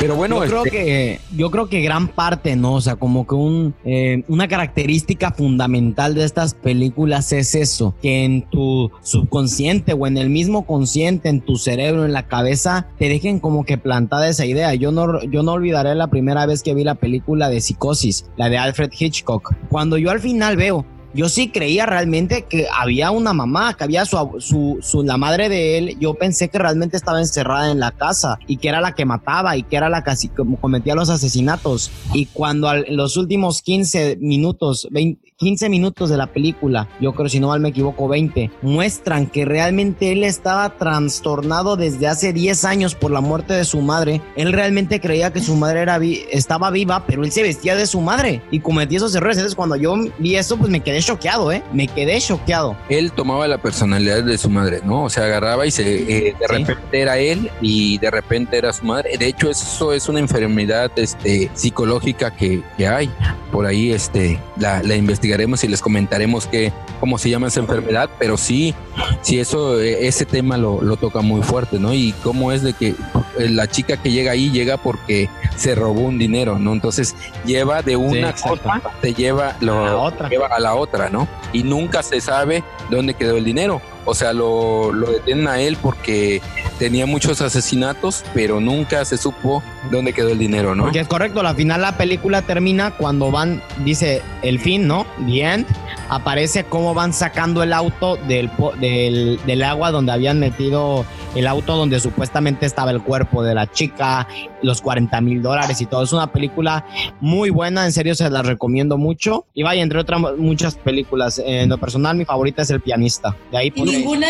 Pero 0.00 0.16
bueno, 0.16 0.42
yo 0.44 0.50
creo 0.50 0.64
este- 0.64 0.70
que 0.70 1.20
yo 1.36 1.50
creo 1.50 1.68
que 1.68 1.80
gran 1.80 2.08
parte, 2.08 2.56
¿no? 2.56 2.74
O 2.74 2.80
sea, 2.80 2.96
como 2.96 3.26
que 3.26 3.34
un 3.34 3.74
eh, 3.84 4.22
una 4.28 4.48
característica 4.48 5.30
fundamental 5.30 6.14
de 6.14 6.24
estas 6.24 6.54
películas 6.54 7.32
es 7.32 7.54
eso, 7.54 7.94
que 8.02 8.24
en 8.24 8.42
tu 8.50 8.90
subconsciente 9.02 9.92
o 9.94 10.06
en 10.06 10.18
el 10.18 10.30
mismo 10.30 10.66
consciente, 10.66 11.28
en 11.28 11.40
tu 11.40 11.56
cerebro, 11.56 12.04
en 12.04 12.12
la 12.12 12.26
cabeza, 12.26 12.88
te 12.98 13.08
dejen 13.08 13.40
como 13.40 13.64
que 13.64 13.78
plantada 13.78 14.28
esa 14.28 14.44
idea. 14.44 14.74
Yo 14.74 14.92
no 14.92 15.22
yo 15.24 15.42
no 15.42 15.52
olvidaré 15.52 15.94
la 15.94 16.08
primera 16.08 16.44
vez 16.44 16.62
que 16.62 16.74
vi 16.74 16.84
la 16.84 16.96
película 16.96 17.48
de 17.48 17.60
Psicosis, 17.60 18.26
la 18.36 18.50
de 18.50 18.58
Alfred 18.58 18.90
Hitchcock. 18.98 19.54
Cuando 19.70 19.96
yo 19.96 20.10
al 20.10 20.20
final 20.20 20.56
veo 20.56 20.84
yo 21.14 21.28
sí 21.28 21.48
creía 21.48 21.86
realmente 21.86 22.42
que 22.42 22.66
había 22.72 23.12
una 23.12 23.32
mamá, 23.32 23.74
que 23.74 23.84
había 23.84 24.04
su, 24.04 24.16
su, 24.40 24.78
su, 24.82 25.02
la 25.04 25.16
madre 25.16 25.48
de 25.48 25.78
él. 25.78 25.96
Yo 26.00 26.14
pensé 26.14 26.48
que 26.48 26.58
realmente 26.58 26.96
estaba 26.96 27.20
encerrada 27.20 27.70
en 27.70 27.78
la 27.78 27.92
casa 27.92 28.38
y 28.48 28.56
que 28.56 28.68
era 28.68 28.80
la 28.80 28.94
que 28.94 29.04
mataba 29.04 29.56
y 29.56 29.62
que 29.62 29.76
era 29.76 29.88
la 29.88 30.02
que 30.02 30.12
cometía 30.60 30.94
los 30.96 31.10
asesinatos. 31.10 31.92
Y 32.12 32.26
cuando 32.26 32.72
en 32.72 32.96
los 32.96 33.16
últimos 33.16 33.62
15 33.62 34.18
minutos, 34.20 34.88
20, 34.90 35.23
15 35.44 35.68
minutos 35.68 36.08
de 36.08 36.16
la 36.16 36.26
película, 36.26 36.88
yo 37.02 37.12
creo 37.12 37.28
si 37.28 37.38
no 37.38 37.48
mal 37.48 37.60
me 37.60 37.68
equivoco 37.68 38.08
20, 38.08 38.50
muestran 38.62 39.26
que 39.26 39.44
realmente 39.44 40.10
él 40.10 40.24
estaba 40.24 40.70
trastornado 40.78 41.76
desde 41.76 42.06
hace 42.06 42.32
10 42.32 42.64
años 42.64 42.94
por 42.94 43.10
la 43.10 43.20
muerte 43.20 43.52
de 43.52 43.66
su 43.66 43.82
madre. 43.82 44.22
Él 44.36 44.54
realmente 44.54 45.02
creía 45.02 45.34
que 45.34 45.40
su 45.40 45.54
madre 45.54 45.82
era 45.82 46.00
estaba 46.30 46.70
viva, 46.70 47.04
pero 47.06 47.24
él 47.24 47.30
se 47.30 47.42
vestía 47.42 47.76
de 47.76 47.86
su 47.86 48.00
madre 48.00 48.40
y 48.50 48.60
cometía 48.60 48.96
esos 48.96 49.14
errores. 49.14 49.36
Entonces 49.36 49.54
cuando 49.54 49.76
yo 49.76 49.94
vi 50.18 50.34
eso, 50.36 50.56
pues 50.56 50.70
me 50.70 50.80
quedé 50.80 51.00
choqueado, 51.00 51.52
¿eh? 51.52 51.62
Me 51.74 51.88
quedé 51.88 52.18
choqueado. 52.22 52.74
Él 52.88 53.12
tomaba 53.12 53.46
la 53.46 53.58
personalidad 53.58 54.24
de 54.24 54.38
su 54.38 54.48
madre, 54.48 54.80
¿no? 54.82 55.04
O 55.04 55.10
sea, 55.10 55.24
agarraba 55.24 55.66
y 55.66 55.70
se 55.70 56.28
eh, 56.28 56.34
de 56.40 56.46
repente 56.48 57.02
era 57.02 57.18
él 57.18 57.50
y 57.60 57.98
de 57.98 58.10
repente 58.10 58.56
era 58.56 58.72
su 58.72 58.86
madre. 58.86 59.18
De 59.18 59.26
hecho, 59.26 59.50
eso 59.50 59.92
es 59.92 60.08
una 60.08 60.20
enfermedad 60.20 60.90
este, 60.96 61.50
psicológica 61.52 62.30
que, 62.30 62.62
que 62.78 62.88
hay. 62.88 63.10
Por 63.54 63.66
ahí 63.66 63.92
este, 63.92 64.40
la, 64.56 64.82
la 64.82 64.96
investigación 64.96 65.54
y 65.62 65.68
les 65.68 65.80
comentaremos 65.80 66.48
que, 66.48 66.72
cómo 66.98 67.18
se 67.18 67.30
llama 67.30 67.46
esa 67.46 67.60
enfermedad, 67.60 68.10
pero 68.18 68.36
sí, 68.36 68.74
sí, 69.22 69.38
eso, 69.38 69.80
e, 69.80 70.08
ese 70.08 70.26
tema 70.26 70.56
lo, 70.56 70.82
lo 70.82 70.96
toca 70.96 71.20
muy 71.20 71.40
fuerte, 71.40 71.78
¿no? 71.78 71.94
Y 71.94 72.12
cómo 72.24 72.50
es 72.50 72.62
de 72.62 72.72
que 72.72 72.88
eh, 72.88 73.48
la 73.48 73.68
chica 73.68 73.96
que 73.96 74.10
llega 74.10 74.32
ahí 74.32 74.50
llega 74.50 74.76
porque 74.76 75.30
se 75.54 75.76
robó 75.76 76.00
un 76.00 76.18
dinero, 76.18 76.58
¿no? 76.58 76.72
Entonces 76.72 77.14
lleva 77.46 77.80
de 77.82 77.94
una 77.94 78.32
cosa, 78.32 78.82
se 79.00 79.14
lleva, 79.14 79.56
lo, 79.60 79.84
a 79.84 79.90
la 79.90 79.96
otra. 79.98 80.28
lleva 80.28 80.46
a 80.48 80.58
la 80.58 80.74
otra, 80.74 81.08
¿no? 81.08 81.28
Y 81.52 81.62
nunca 81.62 82.02
se 82.02 82.20
sabe 82.20 82.64
dónde 82.90 83.14
quedó 83.14 83.36
el 83.36 83.44
dinero. 83.44 83.80
O 84.04 84.16
sea, 84.16 84.32
lo, 84.32 84.92
lo 84.92 85.12
detienen 85.12 85.46
a 85.46 85.60
él 85.60 85.78
porque 85.80 86.42
tenía 86.78 87.06
muchos 87.06 87.40
asesinatos, 87.40 88.24
pero 88.34 88.60
nunca 88.60 89.04
se 89.04 89.16
supo 89.16 89.62
dónde 89.90 90.12
quedó 90.12 90.30
el 90.30 90.38
dinero, 90.38 90.74
¿no? 90.74 90.84
Porque 90.84 91.00
es 91.00 91.08
correcto, 91.08 91.40
al 91.40 91.56
final 91.56 91.82
la 91.82 91.96
película 91.96 92.42
termina 92.42 92.92
cuando 92.92 93.30
van, 93.30 93.62
dice 93.84 94.22
el 94.42 94.58
fin, 94.58 94.86
¿no? 94.86 95.06
Bien, 95.18 95.66
aparece 96.14 96.64
cómo 96.64 96.94
van 96.94 97.12
sacando 97.12 97.62
el 97.62 97.72
auto 97.72 98.16
del, 98.28 98.50
del, 98.80 99.40
del 99.46 99.62
agua 99.62 99.90
donde 99.90 100.12
habían 100.12 100.38
metido 100.38 101.04
el 101.34 101.46
auto 101.46 101.76
donde 101.76 101.98
supuestamente 101.98 102.66
estaba 102.66 102.90
el 102.92 103.02
cuerpo 103.02 103.42
de 103.42 103.54
la 103.54 103.70
chica, 103.70 104.28
los 104.62 104.80
40 104.80 105.20
mil 105.20 105.42
dólares 105.42 105.80
y 105.80 105.86
todo. 105.86 106.04
Es 106.04 106.12
una 106.12 106.30
película 106.32 106.86
muy 107.20 107.50
buena, 107.50 107.84
en 107.84 107.92
serio 107.92 108.14
se 108.14 108.30
la 108.30 108.42
recomiendo 108.42 108.98
mucho. 108.98 109.46
Y 109.54 109.62
vaya, 109.62 109.82
entre 109.82 109.98
otras 109.98 110.20
muchas 110.38 110.76
películas. 110.76 111.42
En 111.44 111.68
lo 111.68 111.78
personal, 111.78 112.16
mi 112.16 112.24
favorita 112.24 112.62
es 112.62 112.70
El 112.70 112.80
pianista. 112.80 113.36
De 113.50 113.58
ahí 113.58 113.72
ninguna, 113.74 114.28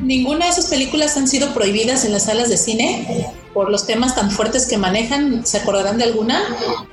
ninguna 0.00 0.44
de 0.46 0.50
esas 0.50 0.66
películas 0.66 1.16
han 1.16 1.28
sido 1.28 1.54
prohibidas 1.54 2.04
en 2.04 2.12
las 2.12 2.24
salas 2.24 2.50
de 2.50 2.56
cine 2.56 3.32
por 3.52 3.70
los 3.70 3.86
temas 3.86 4.14
tan 4.14 4.30
fuertes 4.30 4.66
que 4.66 4.78
manejan. 4.78 5.44
¿Se 5.44 5.58
acordarán 5.58 5.98
de 5.98 6.04
alguna? 6.04 6.40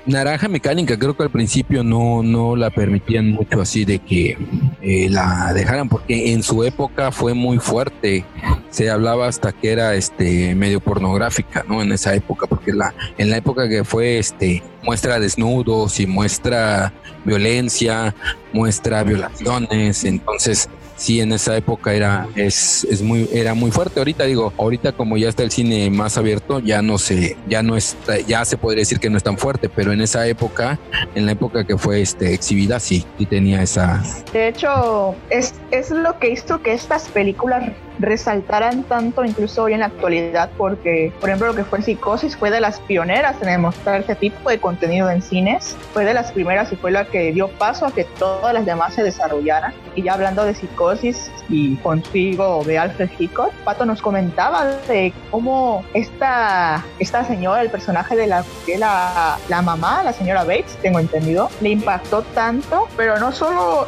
Naranja 0.06 0.48
Mecánica, 0.48 0.98
creo 0.98 1.16
que 1.16 1.24
al 1.24 1.30
principio 1.30 1.84
no, 1.84 2.24
no 2.24 2.56
la 2.56 2.70
permitían 2.70 3.32
mucho 3.32 3.62
así 3.62 3.86
de 3.86 4.00
que 4.00 4.38
eh, 4.82 5.10
la 5.10 5.54
dejaran, 5.54 5.90
porque 5.90 6.34
en 6.34 6.44
su 6.44 6.64
época 6.64 7.12
fue 7.12 7.34
muy 7.34 7.60
fuerte. 7.60 8.26
Se 8.70 8.90
hablaba 8.90 9.28
hasta 9.28 9.52
que 9.52 9.72
era 9.72 9.96
este 9.96 10.56
medio 10.56 10.80
pornográfica, 10.80 11.66
¿no? 11.68 11.82
En 11.82 11.92
esa 11.92 12.14
época, 12.14 12.48
porque 12.48 12.74
la, 12.74 12.94
en 13.18 13.30
la 13.30 13.38
época 13.38 13.68
que 13.68 13.84
fue 13.84 14.20
este 14.20 14.64
muestra 14.84 15.20
desnudos 15.20 16.00
y 16.00 16.08
muestra 16.08 16.94
violencia, 17.26 18.16
muestra 18.54 19.04
violaciones, 19.04 20.04
entonces 20.04 20.70
sí 21.00 21.22
en 21.22 21.32
esa 21.32 21.56
época 21.56 21.94
era 21.94 22.28
es, 22.36 22.84
es 22.84 23.02
muy 23.02 23.28
era 23.34 23.54
muy 23.54 23.72
fuerte. 23.72 24.00
Ahorita 24.00 24.26
digo 24.26 24.54
ahorita 24.58 24.92
como 24.92 25.18
ya 25.18 25.30
está 25.30 25.44
el 25.44 25.52
cine 25.52 25.90
más 25.90 26.18
abierto 26.18 26.60
ya 26.60 26.82
no 26.82 26.98
se 26.98 27.38
ya 27.48 27.64
no 27.64 27.76
está 27.76 28.20
ya 28.20 28.44
se 28.46 28.58
podría 28.58 28.82
decir 28.82 29.00
que 29.00 29.10
no 29.10 29.18
es 29.18 29.24
tan 29.24 29.38
fuerte 29.38 29.70
pero 29.70 29.94
en 29.94 30.02
esa 30.02 30.28
época 30.28 30.78
en 31.16 31.26
la 31.26 31.32
época 31.32 31.66
que 31.66 31.78
fue 31.78 32.02
este 32.02 32.34
exhibida 32.34 32.80
sí 32.80 33.06
sí 33.18 33.26
tenía 33.26 33.62
esa 33.62 34.04
de 34.34 34.50
hecho 34.50 35.16
es 35.30 35.54
es 35.72 35.90
lo 35.92 36.20
que 36.20 36.32
hizo 36.32 36.62
que 36.62 36.74
estas 36.74 37.08
películas 37.10 37.72
resaltaran 38.00 38.84
tanto 38.84 39.24
incluso 39.26 39.64
hoy 39.64 39.74
en 39.74 39.82
la 39.82 39.88
actualidad 39.88 40.50
porque 40.58 41.12
por 41.20 41.30
ejemplo 41.30 41.48
lo 41.48 41.56
que 41.56 41.64
fue 41.64 41.82
Psicosis 41.82 42.36
fue 42.36 42.50
de 42.50 42.62
las 42.62 42.80
pioneras 42.80 43.36
en 43.42 43.50
demostrar 43.50 44.02
ese 44.02 44.16
tipo 44.16 44.50
de 44.50 44.60
contenido 44.60 45.10
en 45.10 45.22
cines. 45.22 45.78
Fue 45.94 46.06
de 46.06 46.14
las 46.14 46.32
primeras 46.32 46.72
y 46.72 46.76
fue 46.76 46.92
la 46.92 47.06
que 47.06 47.32
dio 47.32 47.50
paso 47.50 47.86
a 47.86 47.92
que 47.92 48.04
todas 48.04 48.54
las 48.54 48.66
demás 48.66 48.94
se 48.94 49.04
desarrollaran. 49.04 49.74
Y 49.96 50.04
ya 50.04 50.14
hablando 50.14 50.46
de 50.46 50.54
Psicosis 50.54 51.32
y 51.50 51.76
consigo 51.78 52.64
de 52.64 52.78
Alfred 52.78 53.10
Hitchcock 53.18 53.52
Pato 53.64 53.86
nos 53.86 54.02
comentaba 54.02 54.66
de 54.88 55.14
cómo 55.32 55.84
esta 55.94 56.86
esta 57.00 57.26
señora 57.26 57.62
el 57.62 57.70
personaje 57.70 58.16
de 58.16 58.28
la 58.28 58.46
la, 58.78 59.38
la 59.50 59.62
mamá 59.62 60.04
la 60.04 60.14
señora 60.14 60.44
Bates 60.44 60.78
tengo 60.82 61.00
entendido 61.00 61.50
le 61.62 61.70
impactó 61.70 62.22
tanto 62.22 62.88
pero 62.96 63.20
no 63.20 63.32
solo 63.32 63.88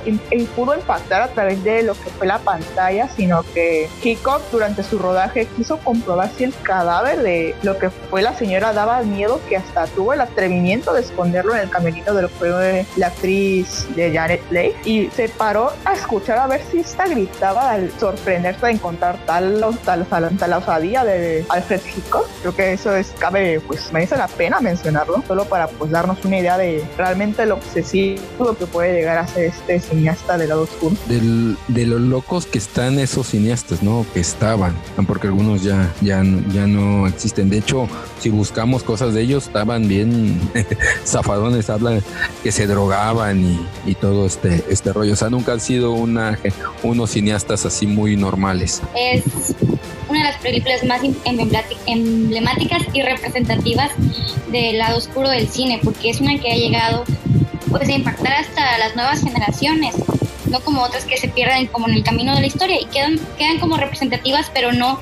pudo 0.56 0.76
impactar 0.76 1.22
a 1.22 1.28
través 1.28 1.64
de 1.64 1.84
lo 1.84 1.94
que 1.94 2.10
fue 2.10 2.28
la 2.28 2.40
pantalla 2.40 3.08
sino 3.08 3.44
que 3.54 3.88
Hitchcock 4.04 4.42
durante 4.52 4.84
su 4.84 4.98
rodaje 4.98 5.48
quiso 5.58 5.78
comprobar 5.78 6.32
si 6.38 6.46
el 6.46 6.54
cadáver 6.64 7.22
de 7.22 7.56
lo 7.64 7.78
que 7.78 7.90
fue 7.90 8.22
la 8.22 8.36
señora 8.38 8.74
daba 8.74 9.02
miedo 9.04 9.40
que 9.48 9.58
hasta 9.58 9.86
tuvo 9.88 10.14
el 10.14 10.22
atrevimiento 10.22 10.94
de 10.94 11.02
esconderlo 11.02 11.54
en 11.54 11.62
el 11.62 11.70
camerino 11.70 12.14
de 12.14 12.24
lo 12.24 12.28
que 12.30 12.36
fue 12.36 12.86
la 12.98 13.08
actriz 13.08 13.88
de 13.96 14.12
Janet 14.14 14.42
Leigh 14.52 14.76
y 14.86 15.10
se 15.16 15.30
paró 15.30 15.72
a 15.86 15.94
escuchar 15.94 16.38
a 16.40 16.48
ver 16.48 16.62
si 16.72 16.80
esta 16.80 17.08
gritaba 17.08 17.72
al 17.72 17.92
sorprenderse 18.00 18.66
de 18.66 18.72
encontrar 18.74 19.18
tal, 19.26 19.64
tal, 19.84 20.06
tal, 20.06 20.38
tal 20.38 20.54
osadía 20.54 21.04
de 21.04 21.46
Alfred 21.50 21.82
Hitchcock. 21.96 22.28
Creo 22.42 22.56
que 22.56 22.74
eso 22.74 22.96
es, 22.96 23.14
cabe, 23.20 23.60
pues 23.62 23.92
me 23.92 24.02
dice 24.02 24.18
la 24.18 24.28
pena 24.28 24.60
mencionarlo, 24.60 25.24
solo 25.28 25.46
para 25.46 25.68
pues 25.68 25.92
darnos 25.92 26.24
una 26.26 26.40
idea 26.40 26.58
de 26.58 26.86
realmente 26.98 27.46
lo 27.46 27.56
obsesivo 27.56 28.56
que 28.58 28.66
puede 28.66 28.94
llegar 28.94 29.18
a 29.18 29.28
ser 29.28 29.46
este 29.46 29.80
cineasta 29.80 30.38
del 30.38 30.50
lado 30.50 30.64
oscuro. 30.64 30.96
De 31.08 31.86
los 31.86 32.02
locos 32.02 32.46
que 32.46 32.58
están 32.58 33.00
esos 33.00 33.28
cineastas, 33.28 33.84
¿no? 33.84 33.91
Que 34.14 34.20
estaban, 34.20 34.76
porque 35.08 35.28
algunos 35.28 35.64
ya, 35.64 35.94
ya, 36.02 36.24
ya 36.54 36.68
no 36.68 37.08
existen. 37.08 37.50
De 37.50 37.58
hecho, 37.58 37.88
si 38.20 38.30
buscamos 38.30 38.84
cosas 38.84 39.14
de 39.14 39.22
ellos, 39.22 39.48
estaban 39.48 39.88
bien 39.88 40.40
zafadones, 41.06 41.70
hablan 41.70 42.02
que 42.44 42.52
se 42.52 42.68
drogaban 42.68 43.44
y, 43.44 43.92
y, 43.92 43.96
todo 43.96 44.26
este, 44.26 44.64
este 44.70 44.94
rollo. 44.94 45.14
O 45.14 45.16
sea, 45.16 45.30
nunca 45.30 45.54
han 45.54 45.60
sido 45.60 45.92
una, 45.92 46.40
unos 46.84 47.12
cineastas 47.12 47.66
así 47.66 47.88
muy 47.88 48.16
normales. 48.16 48.82
Es 48.96 49.24
una 50.08 50.20
de 50.20 50.26
las 50.26 50.38
películas 50.42 50.84
más 50.84 51.02
emblemáticas 51.86 52.84
y 52.94 53.02
representativas 53.02 53.92
del 54.52 54.78
lado 54.78 54.98
oscuro 54.98 55.30
del 55.30 55.48
cine, 55.48 55.80
porque 55.84 56.10
es 56.10 56.22
una 56.22 56.38
que 56.38 56.52
ha 56.52 56.56
llegado 56.56 57.04
pues, 57.70 57.88
a 57.88 57.92
impactar 57.92 58.34
hasta 58.34 58.78
las 58.78 58.96
nuevas 58.96 59.22
generaciones 59.22 59.96
no 60.52 60.60
como 60.60 60.84
otras 60.84 61.06
que 61.06 61.18
se 61.18 61.30
pierden 61.30 61.68
como 61.68 61.88
en 61.88 61.96
el 61.96 62.04
camino 62.04 62.36
de 62.36 62.42
la 62.42 62.48
historia 62.48 62.80
y 62.80 62.86
quedan, 62.86 63.20
quedan 63.38 63.60
como 63.60 63.78
representativas, 63.78 64.52
pero 64.54 64.72
no, 64.72 65.00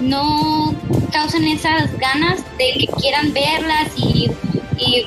no 0.00 0.74
causan 1.12 1.44
esas 1.44 1.96
ganas 1.98 2.44
de 2.58 2.72
que 2.78 2.86
quieran 3.00 3.32
verlas 3.32 3.92
y, 3.96 4.30
y, 4.78 5.06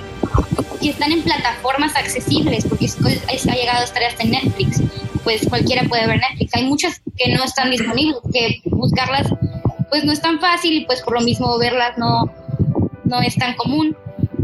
están 0.87 1.11
en 1.11 1.21
plataformas 1.21 1.93
accesibles, 1.97 2.65
porque 2.65 2.85
ha 2.85 3.55
llegado 3.55 3.81
a 3.81 3.83
estar 3.83 4.01
hasta 4.03 4.23
en 4.23 4.31
Netflix, 4.31 4.81
pues 5.25 5.45
cualquiera 5.49 5.83
puede 5.83 6.07
ver 6.07 6.21
Netflix. 6.21 6.55
Hay 6.55 6.63
muchas 6.63 7.01
que 7.17 7.33
no 7.33 7.43
están 7.43 7.71
disponibles, 7.71 8.21
que 8.31 8.61
buscarlas 8.63 9.27
pues 9.89 10.03
no 10.05 10.11
es 10.11 10.21
tan 10.21 10.39
fácil 10.39 10.73
y 10.73 10.85
pues 10.85 11.01
por 11.01 11.13
lo 11.13 11.21
mismo 11.21 11.57
verlas 11.57 11.97
no, 11.97 12.31
no 13.03 13.21
es 13.21 13.35
tan 13.35 13.55
común. 13.55 13.97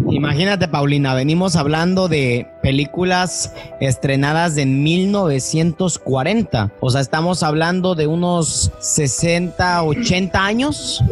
Imagínate, 0.10 0.68
Paulina, 0.68 1.14
venimos 1.14 1.56
hablando 1.56 2.08
de 2.08 2.48
películas 2.62 3.54
estrenadas 3.80 4.58
en 4.58 4.84
1940. 4.84 6.72
O 6.80 6.90
sea, 6.90 7.02
estamos 7.02 7.44
hablando 7.44 7.96
de 7.96 8.08
unos 8.08 8.72
60, 8.80 9.84
80 9.84 10.46
años. 10.46 11.04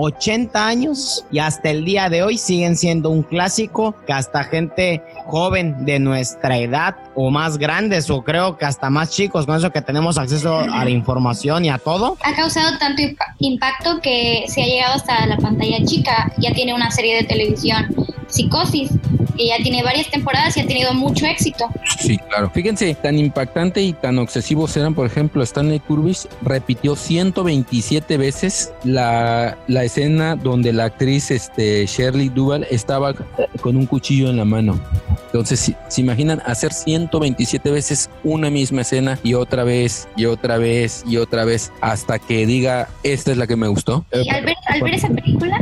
80 0.00 0.64
años 0.64 1.24
y 1.32 1.40
hasta 1.40 1.70
el 1.70 1.84
día 1.84 2.08
de 2.08 2.22
hoy 2.22 2.38
siguen 2.38 2.76
siendo 2.76 3.10
un 3.10 3.24
clásico 3.24 3.96
que 4.06 4.12
hasta 4.12 4.44
gente 4.44 5.02
joven 5.26 5.84
de 5.84 5.98
nuestra 5.98 6.56
edad 6.56 6.94
o 7.16 7.30
más 7.30 7.58
grandes 7.58 8.08
o 8.08 8.22
creo 8.22 8.56
que 8.56 8.64
hasta 8.64 8.90
más 8.90 9.10
chicos 9.10 9.44
con 9.44 9.56
eso 9.56 9.72
que 9.72 9.82
tenemos 9.82 10.16
acceso 10.16 10.60
a 10.60 10.84
la 10.84 10.90
información 10.90 11.64
y 11.64 11.70
a 11.70 11.78
todo. 11.78 12.16
Ha 12.22 12.32
causado 12.36 12.78
tanto 12.78 13.02
impacto 13.40 14.00
que 14.00 14.44
se 14.46 14.62
ha 14.62 14.66
llegado 14.66 14.94
hasta 14.94 15.26
la 15.26 15.36
pantalla 15.36 15.84
chica, 15.84 16.32
ya 16.38 16.52
tiene 16.52 16.74
una 16.74 16.92
serie 16.92 17.16
de 17.16 17.24
televisión 17.24 17.88
Psicosis, 18.28 18.90
que 19.36 19.48
ya 19.48 19.56
tiene 19.62 19.82
varias 19.82 20.10
temporadas 20.10 20.56
y 20.56 20.60
ha 20.60 20.66
tenido 20.66 20.92
mucho 20.94 21.26
éxito. 21.26 21.66
Sí, 21.98 22.18
claro. 22.28 22.50
Fíjense, 22.50 22.94
tan 22.94 23.18
impactante 23.18 23.82
y 23.82 23.92
tan 23.92 24.18
obsesivos 24.18 24.76
eran, 24.76 24.94
por 24.94 25.06
ejemplo, 25.06 25.42
Stanley 25.42 25.80
Kubrick 25.80 26.28
repitió 26.42 26.96
127 26.96 28.16
veces 28.16 28.72
la, 28.84 29.56
la 29.66 29.84
escena 29.84 30.36
donde 30.36 30.72
la 30.72 30.84
actriz 30.84 31.30
este, 31.30 31.86
Shirley 31.86 32.28
Duval 32.28 32.66
estaba 32.70 33.14
con 33.60 33.76
un 33.76 33.86
cuchillo 33.86 34.28
en 34.30 34.36
la 34.36 34.44
mano. 34.44 34.80
Entonces, 35.26 35.72
¿se 35.88 36.00
imaginan 36.00 36.40
hacer 36.46 36.72
127 36.72 37.70
veces 37.70 38.08
una 38.24 38.50
misma 38.50 38.82
escena 38.82 39.18
y 39.22 39.34
otra 39.34 39.62
vez 39.64 40.08
y 40.16 40.24
otra 40.24 40.56
vez 40.56 41.04
y 41.06 41.18
otra 41.18 41.44
vez 41.44 41.70
hasta 41.80 42.18
que 42.18 42.46
diga, 42.46 42.88
esta 43.02 43.32
es 43.32 43.36
la 43.36 43.46
que 43.46 43.56
me 43.56 43.68
gustó? 43.68 44.06
Y 44.12 44.28
al 44.30 44.44
ver, 44.44 44.56
al 44.66 44.82
ver 44.82 44.94
esa 44.94 45.08
película, 45.08 45.60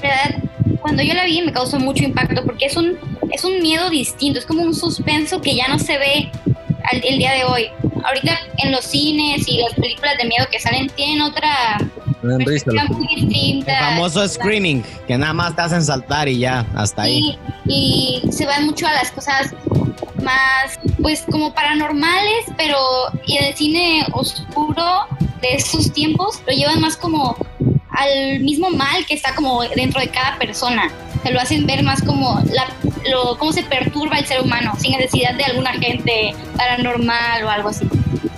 ¿verdad? 0.00 0.43
Cuando 0.94 1.12
yo 1.12 1.14
la 1.14 1.24
vi 1.24 1.42
me 1.42 1.52
causó 1.52 1.80
mucho 1.80 2.04
impacto 2.04 2.44
porque 2.44 2.66
es 2.66 2.76
un, 2.76 2.96
es 3.32 3.42
un 3.42 3.60
miedo 3.60 3.90
distinto, 3.90 4.38
es 4.38 4.46
como 4.46 4.62
un 4.62 4.76
suspenso 4.76 5.40
que 5.40 5.56
ya 5.56 5.66
no 5.66 5.76
se 5.76 5.98
ve 5.98 6.30
el 7.02 7.18
día 7.18 7.32
de 7.32 7.42
hoy. 7.42 7.66
Ahorita 8.04 8.38
en 8.58 8.70
los 8.70 8.84
cines 8.84 9.48
y 9.48 9.58
las 9.58 9.74
películas 9.74 10.16
de 10.18 10.28
miedo 10.28 10.46
que 10.52 10.60
salen 10.60 10.88
tienen 10.90 11.20
otra 11.20 11.78
muy 12.22 12.44
distinta. 13.16 13.72
El 13.72 13.84
famoso 13.96 14.28
screaming, 14.28 14.84
que 15.08 15.18
nada 15.18 15.32
más 15.32 15.56
te 15.56 15.62
hacen 15.62 15.82
saltar 15.82 16.28
y 16.28 16.38
ya, 16.38 16.64
hasta 16.76 17.02
ahí. 17.02 17.36
Y 17.66 18.22
se 18.30 18.46
van 18.46 18.66
mucho 18.66 18.86
a 18.86 18.92
las 18.92 19.10
cosas 19.10 19.52
más, 20.22 20.78
pues 21.02 21.24
como 21.28 21.52
paranormales, 21.52 22.44
pero 22.56 22.78
y 23.26 23.38
el 23.38 23.52
cine 23.56 24.06
oscuro 24.12 25.08
de 25.42 25.54
esos 25.56 25.92
tiempos 25.92 26.40
lo 26.46 26.52
llevan 26.52 26.80
más 26.80 26.96
como 26.96 27.36
al 27.94 28.40
mismo 28.40 28.70
mal 28.70 29.06
que 29.06 29.14
está 29.14 29.34
como 29.34 29.62
dentro 29.62 30.00
de 30.00 30.08
cada 30.08 30.38
persona. 30.38 30.90
Se 31.22 31.30
lo 31.30 31.40
hacen 31.40 31.66
ver 31.66 31.82
más 31.82 32.02
como 32.02 32.40
la, 32.52 32.66
lo, 33.10 33.36
cómo 33.38 33.52
se 33.52 33.62
perturba 33.62 34.18
el 34.18 34.26
ser 34.26 34.40
humano, 34.40 34.72
sin 34.78 34.92
necesidad 34.92 35.34
de 35.34 35.44
algún 35.44 35.66
agente 35.66 36.34
paranormal 36.56 37.44
o 37.44 37.50
algo 37.50 37.68
así. 37.68 37.88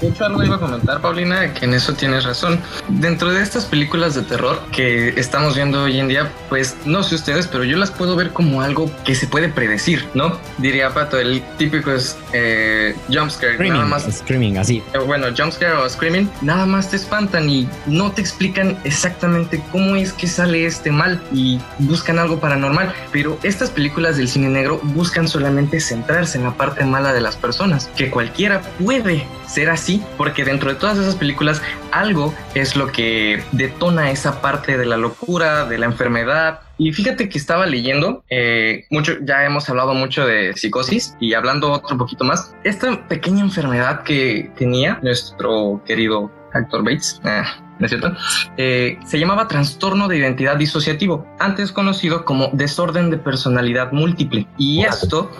De 0.00 0.08
hecho, 0.08 0.26
algo 0.26 0.42
iba 0.44 0.56
a 0.56 0.60
comentar, 0.60 1.00
Paulina, 1.00 1.54
que 1.54 1.64
en 1.64 1.72
eso 1.72 1.94
tienes 1.94 2.24
razón. 2.24 2.60
Dentro 2.88 3.32
de 3.32 3.42
estas 3.42 3.64
películas 3.64 4.14
de 4.14 4.22
terror 4.22 4.60
que 4.70 5.08
estamos 5.18 5.56
viendo 5.56 5.84
hoy 5.84 5.98
en 5.98 6.08
día, 6.08 6.30
pues 6.50 6.76
no 6.84 7.02
sé 7.02 7.14
ustedes, 7.14 7.46
pero 7.46 7.64
yo 7.64 7.78
las 7.78 7.90
puedo 7.90 8.14
ver 8.14 8.30
como 8.30 8.60
algo 8.60 8.90
que 9.04 9.14
se 9.14 9.26
puede 9.26 9.48
predecir, 9.48 10.06
¿no? 10.12 10.38
Diría 10.58 10.90
Pato, 10.90 11.18
el 11.18 11.42
típico 11.56 11.92
es 11.92 12.18
eh, 12.32 12.94
jumpscare. 13.08 13.54
Screaming, 13.54 13.72
nada 13.72 13.86
más, 13.86 14.02
screaming, 14.18 14.58
así. 14.58 14.82
Eh, 14.92 14.98
bueno, 14.98 15.28
jumpscare 15.36 15.72
o 15.72 15.88
screaming, 15.88 16.30
nada 16.42 16.66
más 16.66 16.90
te 16.90 16.96
espantan 16.96 17.48
y 17.48 17.66
no 17.86 18.12
te 18.12 18.20
explican 18.20 18.78
exactamente 18.84 19.62
cómo 19.72 19.96
es 19.96 20.12
que 20.12 20.26
sale 20.26 20.66
este 20.66 20.92
mal 20.92 21.22
y 21.32 21.58
buscan 21.78 22.18
algo 22.18 22.38
paranormal. 22.38 22.94
Pero 23.12 23.38
estas 23.42 23.70
películas 23.70 24.18
del 24.18 24.28
cine 24.28 24.50
negro 24.56 24.80
buscan 24.82 25.28
solamente 25.28 25.80
centrarse 25.80 26.38
en 26.38 26.44
la 26.44 26.56
parte 26.56 26.84
mala 26.84 27.12
de 27.12 27.20
las 27.20 27.36
personas, 27.36 27.88
que 27.96 28.10
cualquiera 28.10 28.62
puede 28.84 29.24
ser 29.46 29.70
así, 29.70 30.02
porque 30.16 30.44
dentro 30.44 30.70
de 30.70 30.76
todas 30.76 30.98
esas 30.98 31.14
películas 31.14 31.62
algo 31.92 32.34
es 32.54 32.76
lo 32.76 32.88
que 32.88 33.42
detona 33.52 34.10
esa 34.10 34.40
parte 34.40 34.76
de 34.76 34.86
la 34.86 34.96
locura, 34.96 35.66
de 35.66 35.78
la 35.78 35.86
enfermedad. 35.86 36.60
Y 36.78 36.92
fíjate 36.92 37.28
que 37.28 37.38
estaba 37.38 37.66
leyendo, 37.66 38.22
eh, 38.28 38.84
mucho, 38.90 39.14
ya 39.22 39.44
hemos 39.44 39.68
hablado 39.68 39.94
mucho 39.94 40.26
de 40.26 40.52
psicosis 40.54 41.16
y 41.20 41.34
hablando 41.34 41.72
otro 41.72 41.96
poquito 41.96 42.24
más, 42.24 42.54
esta 42.64 43.08
pequeña 43.08 43.42
enfermedad 43.42 44.02
que 44.02 44.50
tenía 44.56 44.98
nuestro 45.02 45.82
querido 45.86 46.30
actor 46.56 46.84
Bates, 46.84 47.20
ah, 47.24 47.44
¿no 47.78 47.86
es 47.86 47.90
cierto? 47.90 48.12
Eh, 48.56 48.98
se 49.04 49.18
llamaba 49.18 49.48
trastorno 49.48 50.08
de 50.08 50.18
identidad 50.18 50.56
disociativo, 50.56 51.26
antes 51.38 51.72
conocido 51.72 52.24
como 52.24 52.50
desorden 52.52 53.10
de 53.10 53.18
personalidad 53.18 53.92
múltiple. 53.92 54.46
Y 54.58 54.82
esto 54.82 55.30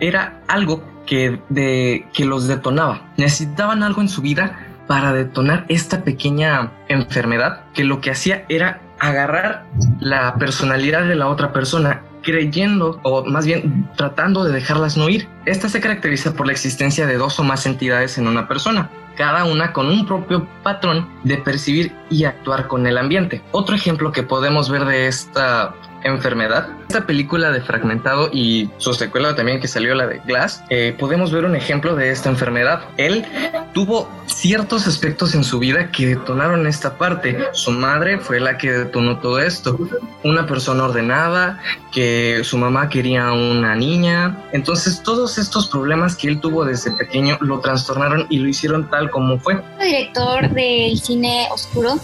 era 0.00 0.40
algo 0.48 0.82
que, 1.06 1.40
de, 1.48 2.06
que 2.12 2.24
los 2.24 2.46
detonaba. 2.46 3.12
Necesitaban 3.16 3.82
algo 3.82 4.00
en 4.00 4.08
su 4.08 4.22
vida 4.22 4.58
para 4.86 5.12
detonar 5.12 5.66
esta 5.68 6.02
pequeña 6.02 6.72
enfermedad 6.88 7.64
que 7.74 7.84
lo 7.84 8.00
que 8.00 8.10
hacía 8.10 8.44
era 8.48 8.80
agarrar 8.98 9.66
la 10.00 10.34
personalidad 10.36 11.06
de 11.06 11.14
la 11.14 11.28
otra 11.28 11.52
persona 11.52 12.02
creyendo 12.22 13.00
o 13.04 13.24
más 13.24 13.46
bien 13.46 13.88
tratando 13.96 14.44
de 14.44 14.52
dejarlas 14.52 14.96
no 14.96 15.08
ir. 15.08 15.28
Esta 15.46 15.68
se 15.68 15.80
caracteriza 15.80 16.34
por 16.34 16.46
la 16.46 16.52
existencia 16.52 17.06
de 17.06 17.16
dos 17.16 17.38
o 17.38 17.44
más 17.44 17.64
entidades 17.66 18.18
en 18.18 18.26
una 18.26 18.48
persona, 18.48 18.90
cada 19.18 19.44
una 19.44 19.72
con 19.72 19.88
un 19.88 20.06
propio 20.06 20.48
patrón 20.62 21.08
de 21.24 21.38
percibir 21.38 21.92
y 22.08 22.24
actuar 22.24 22.68
con 22.68 22.86
el 22.86 22.96
ambiente. 22.96 23.42
Otro 23.50 23.74
ejemplo 23.74 24.12
que 24.12 24.22
podemos 24.22 24.70
ver 24.70 24.84
de 24.84 25.08
esta 25.08 25.74
enfermedad. 26.04 26.68
Esta 26.88 27.06
película 27.06 27.50
de 27.50 27.60
Fragmentado 27.60 28.30
y 28.32 28.70
su 28.78 28.94
secuela 28.94 29.34
también 29.34 29.60
que 29.60 29.68
salió 29.68 29.94
la 29.94 30.06
de 30.06 30.20
Glass, 30.24 30.62
eh, 30.70 30.94
podemos 30.98 31.32
ver 31.32 31.44
un 31.44 31.54
ejemplo 31.54 31.94
de 31.94 32.10
esta 32.10 32.28
enfermedad. 32.28 32.82
Él 32.96 33.26
tuvo 33.74 34.08
ciertos 34.26 34.86
aspectos 34.86 35.34
en 35.34 35.44
su 35.44 35.58
vida 35.58 35.90
que 35.90 36.06
detonaron 36.06 36.66
esta 36.66 36.96
parte. 36.96 37.38
Su 37.52 37.72
madre 37.72 38.18
fue 38.18 38.40
la 38.40 38.56
que 38.56 38.72
detonó 38.72 39.18
todo 39.18 39.38
esto. 39.38 39.78
Una 40.24 40.46
persona 40.46 40.84
ordenada, 40.84 41.60
que 41.92 42.40
su 42.44 42.56
mamá 42.56 42.88
quería 42.88 43.32
una 43.32 43.74
niña. 43.74 44.36
Entonces 44.52 45.02
todos 45.02 45.38
estos 45.38 45.68
problemas 45.68 46.16
que 46.16 46.28
él 46.28 46.40
tuvo 46.40 46.64
desde 46.64 46.90
pequeño 46.92 47.36
lo 47.40 47.60
trastornaron 47.60 48.26
y 48.30 48.38
lo 48.38 48.48
hicieron 48.48 48.88
tal 48.88 49.10
como 49.10 49.38
fue. 49.38 49.60
El 49.80 49.86
director 49.86 50.48
del 50.50 50.98
cine 50.98 51.48
oscuro 51.52 51.98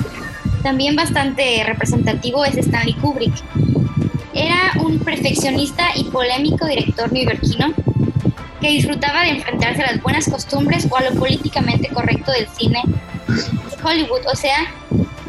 también 0.64 0.96
bastante 0.96 1.62
representativo 1.66 2.44
es 2.44 2.56
Stanley 2.56 2.94
Kubrick. 2.94 3.34
Era 4.34 4.72
un 4.80 4.98
perfeccionista 4.98 5.88
y 5.94 6.04
polémico 6.04 6.66
director 6.66 7.12
neoyorquino 7.12 7.72
que 8.60 8.68
disfrutaba 8.68 9.22
de 9.22 9.30
enfrentarse 9.30 9.82
a 9.82 9.92
las 9.92 10.02
buenas 10.02 10.28
costumbres 10.28 10.86
o 10.90 10.96
a 10.96 11.02
lo 11.02 11.14
políticamente 11.14 11.88
correcto 11.88 12.32
del 12.32 12.48
cine 12.48 12.82
Hollywood, 13.84 14.26
o 14.32 14.34
sea, 14.34 14.72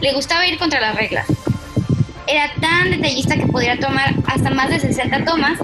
le 0.02 0.14
gustaba 0.14 0.48
ir 0.48 0.58
contra 0.58 0.80
las 0.80 0.96
reglas. 0.96 1.28
Era 2.28 2.50
tan 2.62 2.92
detallista 2.92 3.36
que 3.36 3.46
podía 3.48 3.80
tomar 3.80 4.16
hasta 4.26 4.50
más 4.50 4.70
de 4.70 4.80
60 4.80 5.26
tomas, 5.26 5.60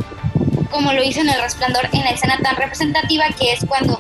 como 0.70 0.94
lo 0.94 1.04
hizo 1.04 1.22
en 1.22 1.30
El 1.30 1.42
Resplandor 1.42 1.88
en 1.94 2.02
la 2.02 2.12
escena 2.12 2.38
tan 2.38 2.56
representativa 2.56 3.26
que 3.40 3.54
es 3.54 3.66
cuando 3.66 4.00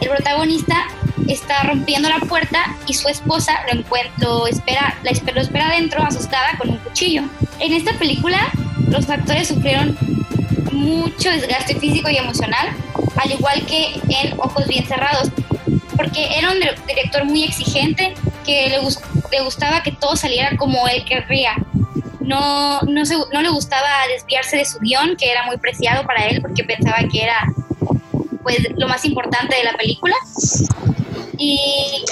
el 0.00 0.08
protagonista 0.08 0.86
está 1.28 1.62
rompiendo 1.64 2.08
la 2.08 2.18
puerta 2.18 2.76
y 2.86 2.94
su 2.94 3.08
esposa 3.08 3.60
lo, 3.72 3.82
lo 4.18 4.46
espera, 4.46 4.96
la 5.02 5.10
espera, 5.10 5.34
lo 5.34 5.40
espera 5.42 5.68
adentro 5.68 6.02
asustada 6.02 6.56
con 6.58 6.70
un 6.70 6.76
cuchillo. 6.78 7.22
En 7.60 7.72
esta 7.72 7.92
película 7.94 8.50
los 8.92 9.08
actores 9.08 9.48
sufrieron 9.48 9.96
mucho 10.70 11.30
desgaste 11.30 11.74
físico 11.76 12.08
y 12.10 12.16
emocional, 12.16 12.68
al 13.16 13.30
igual 13.30 13.64
que 13.66 13.94
en 14.08 14.38
Ojos 14.38 14.66
Bien 14.66 14.86
Cerrados, 14.86 15.30
porque 15.96 16.38
era 16.38 16.50
un 16.50 16.58
director 16.86 17.24
muy 17.24 17.44
exigente 17.44 18.14
que 18.44 18.68
le, 18.68 18.78
le 18.78 19.44
gustaba 19.44 19.82
que 19.82 19.92
todo 19.92 20.16
saliera 20.16 20.56
como 20.56 20.86
él 20.88 21.04
querría. 21.04 21.54
No, 22.20 22.80
no, 22.82 23.02
no 23.32 23.42
le 23.42 23.48
gustaba 23.48 23.88
desviarse 24.14 24.56
de 24.56 24.64
su 24.64 24.78
guion, 24.78 25.16
que 25.16 25.30
era 25.30 25.44
muy 25.44 25.56
preciado 25.58 26.06
para 26.06 26.26
él, 26.26 26.40
porque 26.40 26.64
pensaba 26.64 26.98
que 27.10 27.22
era 27.22 27.46
pues 28.42 28.58
lo 28.76 28.88
más 28.88 29.04
importante 29.04 29.56
de 29.56 29.64
la 29.64 29.72
película. 29.74 30.14
Y 31.38 32.04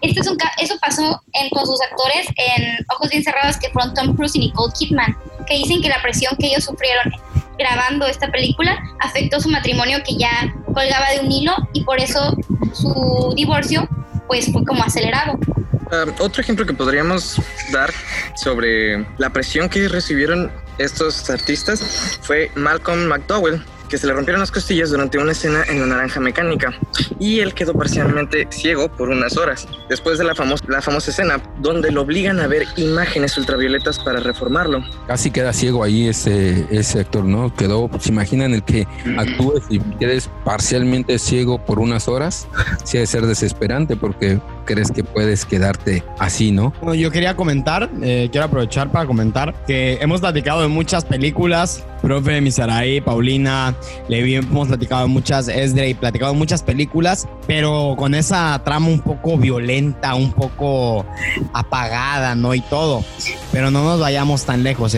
esto 0.00 0.20
es 0.20 0.28
un, 0.28 0.38
eso 0.58 0.74
pasó 0.80 1.22
con 1.50 1.66
sus 1.66 1.80
actores 1.82 2.26
en 2.36 2.78
Ojos 2.94 3.10
Bien 3.10 3.22
Cerrados, 3.22 3.56
que 3.58 3.70
fueron 3.70 3.92
Tom 3.94 4.16
Cruise 4.16 4.36
y 4.36 4.40
Nicole 4.40 4.72
Kidman, 4.78 5.16
que 5.46 5.54
dicen 5.54 5.82
que 5.82 5.88
la 5.88 6.00
presión 6.02 6.34
que 6.38 6.46
ellos 6.46 6.64
sufrieron 6.64 7.12
grabando 7.58 8.06
esta 8.06 8.30
película 8.30 8.78
afectó 9.00 9.40
su 9.40 9.48
matrimonio 9.48 9.98
que 10.04 10.16
ya 10.16 10.54
colgaba 10.66 11.10
de 11.12 11.20
un 11.20 11.30
hilo 11.30 11.54
y 11.72 11.84
por 11.84 12.00
eso 12.00 12.36
su 12.72 13.32
divorcio 13.36 13.88
pues 14.26 14.50
fue 14.52 14.64
como 14.64 14.82
acelerado. 14.82 15.38
Ah, 15.90 16.06
otro 16.20 16.40
ejemplo 16.40 16.64
que 16.64 16.72
podríamos 16.72 17.40
dar 17.70 17.90
sobre 18.34 19.04
la 19.18 19.30
presión 19.30 19.68
que 19.68 19.88
recibieron 19.88 20.50
estos 20.78 21.28
artistas 21.28 22.18
fue 22.22 22.50
Malcolm 22.54 23.06
McDowell, 23.06 23.62
que 23.92 23.98
se 23.98 24.06
le 24.06 24.14
rompieron 24.14 24.40
las 24.40 24.50
costillas 24.50 24.88
durante 24.88 25.18
una 25.18 25.32
escena 25.32 25.64
en 25.68 25.78
la 25.78 25.84
naranja 25.84 26.18
mecánica 26.18 26.72
y 27.18 27.40
él 27.40 27.52
quedó 27.52 27.74
parcialmente 27.74 28.48
ciego 28.50 28.88
por 28.88 29.10
unas 29.10 29.36
horas. 29.36 29.68
Después 29.90 30.16
de 30.16 30.24
la, 30.24 30.34
famosa, 30.34 30.64
la 30.66 30.80
famosa 30.80 31.10
escena 31.10 31.42
donde 31.58 31.90
lo 31.90 32.00
obligan 32.00 32.40
a 32.40 32.46
ver 32.46 32.64
imágenes 32.78 33.36
ultravioletas 33.36 33.98
para 33.98 34.18
reformarlo. 34.20 34.82
Casi 35.06 35.30
queda 35.30 35.52
ciego 35.52 35.84
ahí 35.84 36.08
ese, 36.08 36.66
ese 36.70 37.00
actor, 37.00 37.24
¿no? 37.24 37.54
Quedó, 37.54 37.86
pues 37.88 38.06
imaginan 38.06 38.54
el 38.54 38.64
que 38.64 38.88
actúes 39.18 39.62
y 39.68 39.78
quedes 39.78 40.30
parcialmente 40.42 41.18
ciego 41.18 41.62
por 41.62 41.78
unas 41.78 42.08
horas, 42.08 42.48
sí 42.84 42.96
debe 42.96 43.06
ser 43.06 43.26
desesperante 43.26 43.94
porque 43.94 44.40
crees 44.64 44.90
que 44.90 45.04
puedes 45.04 45.44
quedarte 45.44 46.02
así, 46.18 46.52
¿no? 46.52 46.72
Bueno, 46.80 46.94
yo 46.94 47.10
quería 47.10 47.36
comentar, 47.36 47.90
eh, 48.02 48.28
quiero 48.30 48.46
aprovechar 48.46 48.90
para 48.90 49.06
comentar 49.06 49.54
que 49.66 49.98
hemos 50.00 50.20
platicado 50.20 50.62
de 50.62 50.68
muchas 50.68 51.04
películas, 51.04 51.84
profe 52.00 52.40
Misaray, 52.40 53.00
Paulina, 53.00 53.74
Levi, 54.08 54.36
hemos 54.36 54.68
platicado 54.68 55.02
de 55.02 55.08
muchas, 55.08 55.48
Esdre, 55.48 55.94
platicado 55.94 56.32
de 56.32 56.38
muchas 56.38 56.62
películas, 56.62 57.28
pero 57.46 57.94
con 57.96 58.14
esa 58.14 58.60
trama 58.64 58.88
un 58.88 59.00
poco 59.00 59.36
violenta, 59.36 60.14
un 60.14 60.32
poco 60.32 61.06
apagada, 61.52 62.34
¿no? 62.34 62.54
Y 62.54 62.60
todo. 62.60 63.04
Pero 63.52 63.70
no 63.70 63.84
nos 63.84 64.00
vayamos 64.00 64.44
tan 64.44 64.62
lejos. 64.62 64.96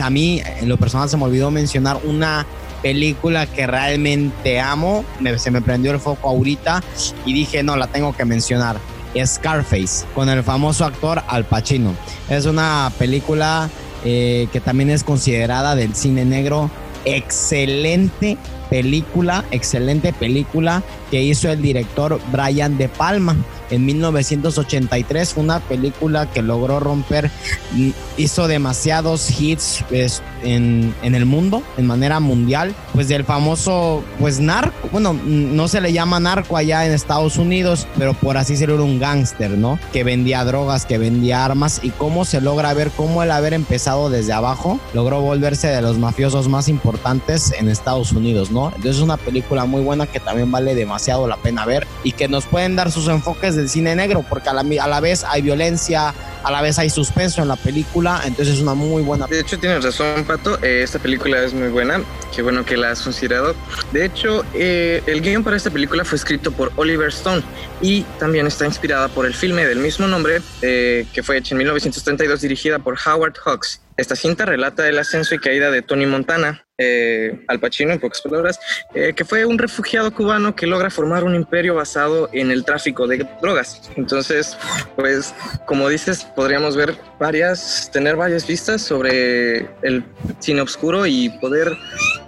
A 0.00 0.10
mí, 0.10 0.42
en 0.60 0.68
lo 0.68 0.76
personal, 0.76 1.08
se 1.08 1.16
me 1.16 1.24
olvidó 1.24 1.50
mencionar 1.50 1.98
una 2.04 2.46
película 2.82 3.46
que 3.46 3.66
realmente 3.66 4.60
amo. 4.60 5.04
se 5.38 5.50
me 5.50 5.62
prendió 5.62 5.92
el 5.92 6.00
foco 6.00 6.28
ahorita 6.28 6.82
y 7.24 7.32
dije, 7.32 7.62
no, 7.62 7.76
la 7.76 7.86
tengo 7.86 8.14
que 8.14 8.24
mencionar. 8.24 8.78
Scarface, 9.24 10.06
con 10.14 10.28
el 10.28 10.42
famoso 10.42 10.84
actor 10.84 11.22
Al 11.28 11.44
Pacino. 11.44 11.94
Es 12.28 12.46
una 12.46 12.90
película 12.98 13.68
eh, 14.04 14.48
que 14.52 14.60
también 14.60 14.90
es 14.90 15.04
considerada 15.04 15.74
del 15.74 15.94
cine 15.94 16.24
negro 16.24 16.70
excelente 17.04 18.38
película, 18.70 19.44
excelente 19.50 20.12
película 20.12 20.82
que 21.12 21.22
hizo 21.22 21.50
el 21.50 21.60
director 21.60 22.18
Brian 22.32 22.78
De 22.78 22.88
Palma 22.88 23.36
en 23.68 23.84
1983. 23.84 25.34
Fue 25.34 25.44
una 25.44 25.60
película 25.60 26.24
que 26.30 26.40
logró 26.40 26.80
romper, 26.80 27.30
mm, 27.72 27.90
hizo 28.16 28.48
demasiados 28.48 29.30
hits 29.38 29.84
pues, 29.90 30.22
en, 30.42 30.94
en, 31.02 31.14
el 31.14 31.26
mundo, 31.26 31.62
en 31.76 31.86
manera 31.86 32.18
mundial. 32.18 32.74
Pues 32.94 33.08
del 33.08 33.24
famoso, 33.24 34.02
pues 34.18 34.40
narco, 34.40 34.88
bueno, 34.90 35.12
mm, 35.12 35.54
no 35.54 35.68
se 35.68 35.82
le 35.82 35.92
llama 35.92 36.18
narco 36.18 36.56
allá 36.56 36.86
en 36.86 36.92
Estados 36.92 37.36
Unidos, 37.36 37.86
pero 37.98 38.14
por 38.14 38.38
así 38.38 38.54
decirlo, 38.54 38.82
un 38.82 38.98
gángster, 38.98 39.50
¿no? 39.50 39.78
Que 39.92 40.04
vendía 40.04 40.42
drogas, 40.46 40.86
que 40.86 40.96
vendía 40.96 41.44
armas 41.44 41.80
y 41.82 41.90
cómo 41.90 42.24
se 42.24 42.40
logra 42.40 42.72
ver 42.72 42.90
cómo 42.90 43.22
el 43.22 43.30
haber 43.30 43.52
empezado 43.52 44.08
desde 44.08 44.32
abajo 44.32 44.80
logró 44.94 45.20
volverse 45.20 45.68
de 45.68 45.82
los 45.82 45.98
mafiosos 45.98 46.48
más 46.48 46.68
importantes 46.68 47.52
en 47.58 47.68
Estados 47.68 48.12
Unidos, 48.12 48.50
¿no? 48.50 48.68
Entonces 48.68 48.96
es 48.96 49.02
una 49.02 49.18
película 49.18 49.66
muy 49.66 49.82
buena 49.82 50.06
que 50.06 50.18
también 50.18 50.50
vale 50.50 50.74
demasiado 50.74 51.01
la 51.08 51.36
pena 51.36 51.66
ver 51.66 51.86
y 52.04 52.12
que 52.12 52.28
nos 52.28 52.46
pueden 52.46 52.76
dar 52.76 52.90
sus 52.90 53.08
enfoques 53.08 53.56
de 53.56 53.68
cine 53.68 53.94
negro, 53.94 54.24
porque 54.28 54.48
a 54.48 54.54
la, 54.54 54.62
a 54.82 54.88
la 54.88 55.00
vez 55.00 55.24
hay 55.24 55.42
violencia, 55.42 56.14
a 56.42 56.50
la 56.50 56.62
vez 56.62 56.78
hay 56.78 56.90
suspenso 56.90 57.42
en 57.42 57.48
la 57.48 57.56
película, 57.56 58.22
entonces 58.24 58.56
es 58.56 58.60
una 58.60 58.74
muy 58.74 59.02
buena. 59.02 59.26
De 59.26 59.40
hecho, 59.40 59.58
tienes 59.58 59.84
razón, 59.84 60.24
Pato, 60.24 60.58
eh, 60.62 60.82
esta 60.82 60.98
película 60.98 61.42
es 61.42 61.54
muy 61.54 61.68
buena, 61.68 62.02
qué 62.34 62.42
bueno 62.42 62.64
que 62.64 62.76
la 62.76 62.90
has 62.90 63.02
considerado. 63.02 63.54
De 63.92 64.04
hecho, 64.04 64.44
eh, 64.54 65.02
el 65.06 65.20
guion 65.20 65.44
para 65.44 65.56
esta 65.56 65.70
película 65.70 66.04
fue 66.04 66.16
escrito 66.16 66.52
por 66.52 66.72
Oliver 66.76 67.08
Stone 67.08 67.42
y 67.80 68.02
también 68.18 68.46
está 68.46 68.64
inspirada 68.64 69.08
por 69.08 69.26
el 69.26 69.34
filme 69.34 69.66
del 69.66 69.78
mismo 69.78 70.06
nombre, 70.06 70.40
eh, 70.62 71.06
que 71.12 71.22
fue 71.22 71.38
hecho 71.38 71.54
en 71.54 71.58
1932, 71.58 72.40
dirigida 72.40 72.78
por 72.78 72.96
Howard 73.06 73.34
Hawks. 73.44 73.80
Esta 74.02 74.16
cinta 74.16 74.44
relata 74.44 74.88
el 74.88 74.98
ascenso 74.98 75.36
y 75.36 75.38
caída 75.38 75.70
de 75.70 75.80
Tony 75.80 76.06
Montana, 76.06 76.66
eh, 76.76 77.44
Al 77.46 77.60
Pacino 77.60 77.92
en 77.92 78.00
pocas 78.00 78.20
palabras, 78.20 78.58
eh, 78.96 79.12
que 79.14 79.24
fue 79.24 79.44
un 79.44 79.58
refugiado 79.58 80.12
cubano 80.12 80.56
que 80.56 80.66
logra 80.66 80.90
formar 80.90 81.22
un 81.22 81.36
imperio 81.36 81.76
basado 81.76 82.28
en 82.32 82.50
el 82.50 82.64
tráfico 82.64 83.06
de 83.06 83.24
drogas. 83.40 83.80
Entonces, 83.94 84.58
pues, 84.96 85.32
como 85.66 85.88
dices, 85.88 86.24
podríamos 86.34 86.74
ver 86.74 86.96
varias, 87.20 87.90
tener 87.92 88.16
varias 88.16 88.44
vistas 88.44 88.82
sobre 88.82 89.68
el 89.82 90.04
cine 90.40 90.62
oscuro 90.62 91.06
y 91.06 91.28
poder 91.40 91.70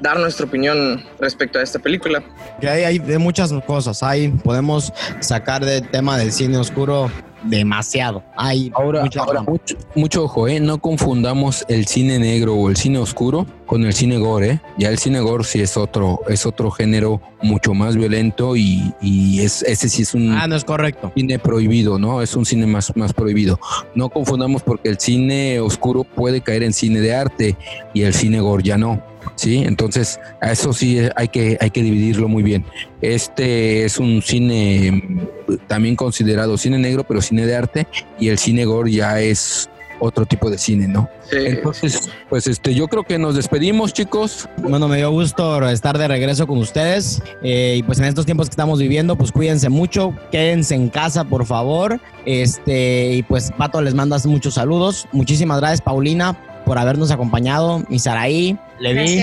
dar 0.00 0.20
nuestra 0.20 0.46
opinión 0.46 1.04
respecto 1.18 1.58
a 1.58 1.62
esta 1.62 1.80
película. 1.80 2.22
Que 2.60 2.68
hay, 2.68 3.00
de 3.00 3.18
muchas 3.18 3.52
cosas, 3.66 4.00
podemos 4.44 4.92
sacar 5.18 5.64
del 5.64 5.90
tema 5.90 6.18
del 6.18 6.30
cine 6.30 6.56
oscuro 6.56 7.10
demasiado. 7.44 8.22
Hay 8.36 8.72
ahora, 8.74 9.02
mucho, 9.02 9.76
mucho, 9.94 10.24
ojo, 10.24 10.48
¿eh? 10.48 10.60
no 10.60 10.78
confundamos 10.78 11.64
el 11.68 11.86
cine 11.86 12.18
negro 12.18 12.54
o 12.54 12.68
el 12.68 12.76
cine 12.76 12.98
oscuro 12.98 13.46
con 13.66 13.84
el 13.84 13.92
cine 13.92 14.18
gore. 14.18 14.50
¿eh? 14.50 14.60
Ya 14.78 14.88
el 14.88 14.98
cine 14.98 15.20
gore 15.20 15.44
sí 15.44 15.60
es 15.60 15.76
otro, 15.76 16.20
es 16.28 16.46
otro 16.46 16.70
género 16.70 17.20
mucho 17.42 17.74
más 17.74 17.96
violento 17.96 18.56
y, 18.56 18.92
y 19.00 19.40
es, 19.40 19.62
ese 19.62 19.88
sí 19.88 20.02
es 20.02 20.14
un 20.14 20.32
ah, 20.32 20.46
no 20.46 20.56
es 20.56 20.64
correcto. 20.64 21.12
cine 21.14 21.38
prohibido, 21.38 21.98
¿no? 21.98 22.22
Es 22.22 22.34
un 22.36 22.46
cine 22.46 22.66
más, 22.66 22.94
más 22.96 23.12
prohibido. 23.12 23.58
No 23.94 24.08
confundamos 24.08 24.62
porque 24.62 24.88
el 24.88 24.98
cine 24.98 25.60
oscuro 25.60 26.04
puede 26.04 26.40
caer 26.40 26.62
en 26.62 26.72
cine 26.72 27.00
de 27.00 27.14
arte 27.14 27.56
y 27.92 28.02
el 28.02 28.14
cine 28.14 28.40
gore 28.40 28.62
ya 28.62 28.78
no. 28.78 29.02
¿Sí? 29.36 29.62
Entonces, 29.64 30.18
a 30.40 30.52
eso 30.52 30.72
sí 30.72 30.98
hay 31.16 31.28
que, 31.28 31.56
hay 31.60 31.70
que 31.70 31.82
dividirlo 31.82 32.28
muy 32.28 32.42
bien. 32.42 32.64
Este 33.00 33.84
es 33.84 33.98
un 33.98 34.22
cine 34.22 35.20
también 35.66 35.96
considerado 35.96 36.56
cine 36.56 36.78
negro, 36.78 37.04
pero 37.04 37.20
cine 37.20 37.46
de 37.46 37.56
arte, 37.56 37.86
y 38.18 38.28
el 38.28 38.38
cine 38.38 38.64
gore 38.64 38.90
ya 38.90 39.20
es 39.20 39.68
otro 40.00 40.26
tipo 40.26 40.50
de 40.50 40.58
cine, 40.58 40.88
¿no? 40.88 41.08
Entonces, 41.30 42.10
pues 42.28 42.46
este, 42.46 42.74
yo 42.74 42.88
creo 42.88 43.04
que 43.04 43.18
nos 43.18 43.36
despedimos, 43.36 43.92
chicos. 43.92 44.48
Bueno, 44.58 44.88
me 44.88 44.98
dio 44.98 45.10
gusto 45.10 45.66
estar 45.68 45.98
de 45.98 46.08
regreso 46.08 46.46
con 46.46 46.58
ustedes. 46.58 47.22
Eh, 47.42 47.76
y 47.78 47.82
pues 47.82 47.98
en 47.98 48.06
estos 48.06 48.26
tiempos 48.26 48.48
que 48.48 48.52
estamos 48.52 48.78
viviendo, 48.78 49.16
pues 49.16 49.32
cuídense 49.32 49.68
mucho, 49.68 50.14
quédense 50.30 50.74
en 50.74 50.88
casa, 50.88 51.24
por 51.24 51.46
favor. 51.46 52.00
Este, 52.26 53.14
y 53.14 53.22
pues 53.22 53.50
Pato 53.56 53.80
les 53.80 53.94
mandas 53.94 54.26
muchos 54.26 54.54
saludos. 54.54 55.08
Muchísimas 55.12 55.60
gracias, 55.60 55.80
Paulina, 55.80 56.36
por 56.64 56.78
habernos 56.78 57.10
acompañado. 57.10 57.82
Y 57.88 57.98
Saraí, 57.98 58.58
Levi, 58.78 59.22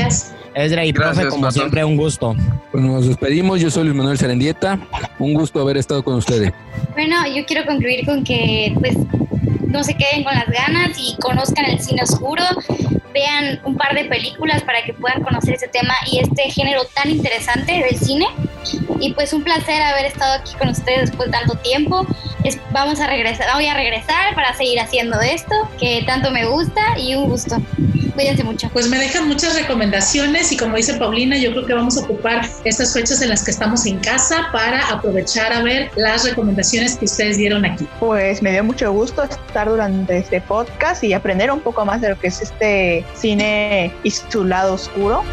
Ezra 0.53 0.85
y 0.85 0.93
profe, 0.93 1.27
como 1.27 1.49
siempre, 1.51 1.83
un 1.83 1.97
gusto. 1.97 2.35
Pues 2.71 2.83
nos 2.83 3.07
despedimos. 3.07 3.59
Yo 3.61 3.69
soy 3.71 3.85
Luis 3.85 3.95
Manuel 3.95 4.17
Serendieta. 4.17 4.79
Un 5.19 5.33
gusto 5.33 5.61
haber 5.61 5.77
estado 5.77 6.03
con 6.03 6.15
ustedes. 6.15 6.51
Bueno, 6.93 7.15
yo 7.27 7.45
quiero 7.45 7.65
concluir 7.65 8.05
con 8.05 8.23
que, 8.23 8.73
pues, 8.79 8.95
no 9.67 9.83
se 9.83 9.95
queden 9.95 10.23
con 10.23 10.33
las 10.33 10.47
ganas 10.47 10.97
y 10.97 11.15
conozcan 11.21 11.65
el 11.65 11.79
cine 11.79 12.03
oscuro, 12.03 12.43
vean 13.13 13.59
un 13.63 13.75
par 13.75 13.95
de 13.95 14.05
películas 14.05 14.61
para 14.63 14.83
que 14.83 14.93
puedan 14.93 15.21
conocer 15.23 15.55
ese 15.55 15.67
tema 15.67 15.93
y 16.11 16.19
este 16.19 16.49
género 16.49 16.81
tan 16.93 17.09
interesante 17.09 17.71
del 17.71 17.97
cine. 17.97 18.25
Y 18.99 19.13
pues 19.13 19.33
un 19.33 19.43
placer 19.43 19.81
haber 19.81 20.05
estado 20.05 20.33
aquí 20.41 20.53
con 20.59 20.69
ustedes 20.69 21.09
después 21.09 21.31
de 21.31 21.37
tanto 21.37 21.55
tiempo. 21.55 22.05
vamos 22.71 22.99
a 22.99 23.07
regresar, 23.07 23.47
voy 23.55 23.65
a 23.65 23.73
regresar 23.73 24.35
para 24.35 24.53
seguir 24.53 24.79
haciendo 24.79 25.19
esto 25.21 25.55
que 25.79 26.03
tanto 26.05 26.31
me 26.31 26.45
gusta 26.45 26.81
y 26.99 27.15
un 27.15 27.29
gusto. 27.29 27.57
Cuídense 28.13 28.43
mucho. 28.43 28.69
Pues 28.73 28.89
me 28.89 28.97
dejan 28.97 29.27
muchas 29.27 29.55
recomendaciones 29.55 30.51
y 30.51 30.57
como 30.57 30.75
dice 30.75 30.95
Paulina, 30.95 31.37
yo 31.37 31.51
creo 31.51 31.65
que 31.65 31.73
vamos 31.73 31.97
a 31.97 32.01
ocupar 32.01 32.47
estas 32.65 32.93
fechas 32.93 33.21
en 33.21 33.29
las 33.29 33.43
que 33.43 33.51
estamos 33.51 33.85
en 33.85 33.99
casa 33.99 34.47
para 34.51 34.87
aprovechar 34.89 35.53
a 35.53 35.61
ver 35.61 35.89
las 35.95 36.25
recomendaciones 36.25 36.97
que 36.97 37.05
ustedes 37.05 37.37
dieron 37.37 37.65
aquí. 37.65 37.87
Pues 37.99 38.41
me 38.41 38.51
dio 38.51 38.63
mucho 38.63 38.91
gusto 38.91 39.23
estar 39.23 39.69
durante 39.69 40.17
este 40.17 40.41
podcast 40.41 41.03
y 41.03 41.13
aprender 41.13 41.51
un 41.51 41.61
poco 41.61 41.85
más 41.85 42.01
de 42.01 42.09
lo 42.09 42.19
que 42.19 42.27
es 42.27 42.41
este 42.41 43.05
cine 43.13 43.93
y 44.03 44.11
su 44.11 44.43
lado 44.43 44.73
oscuro. 44.73 45.23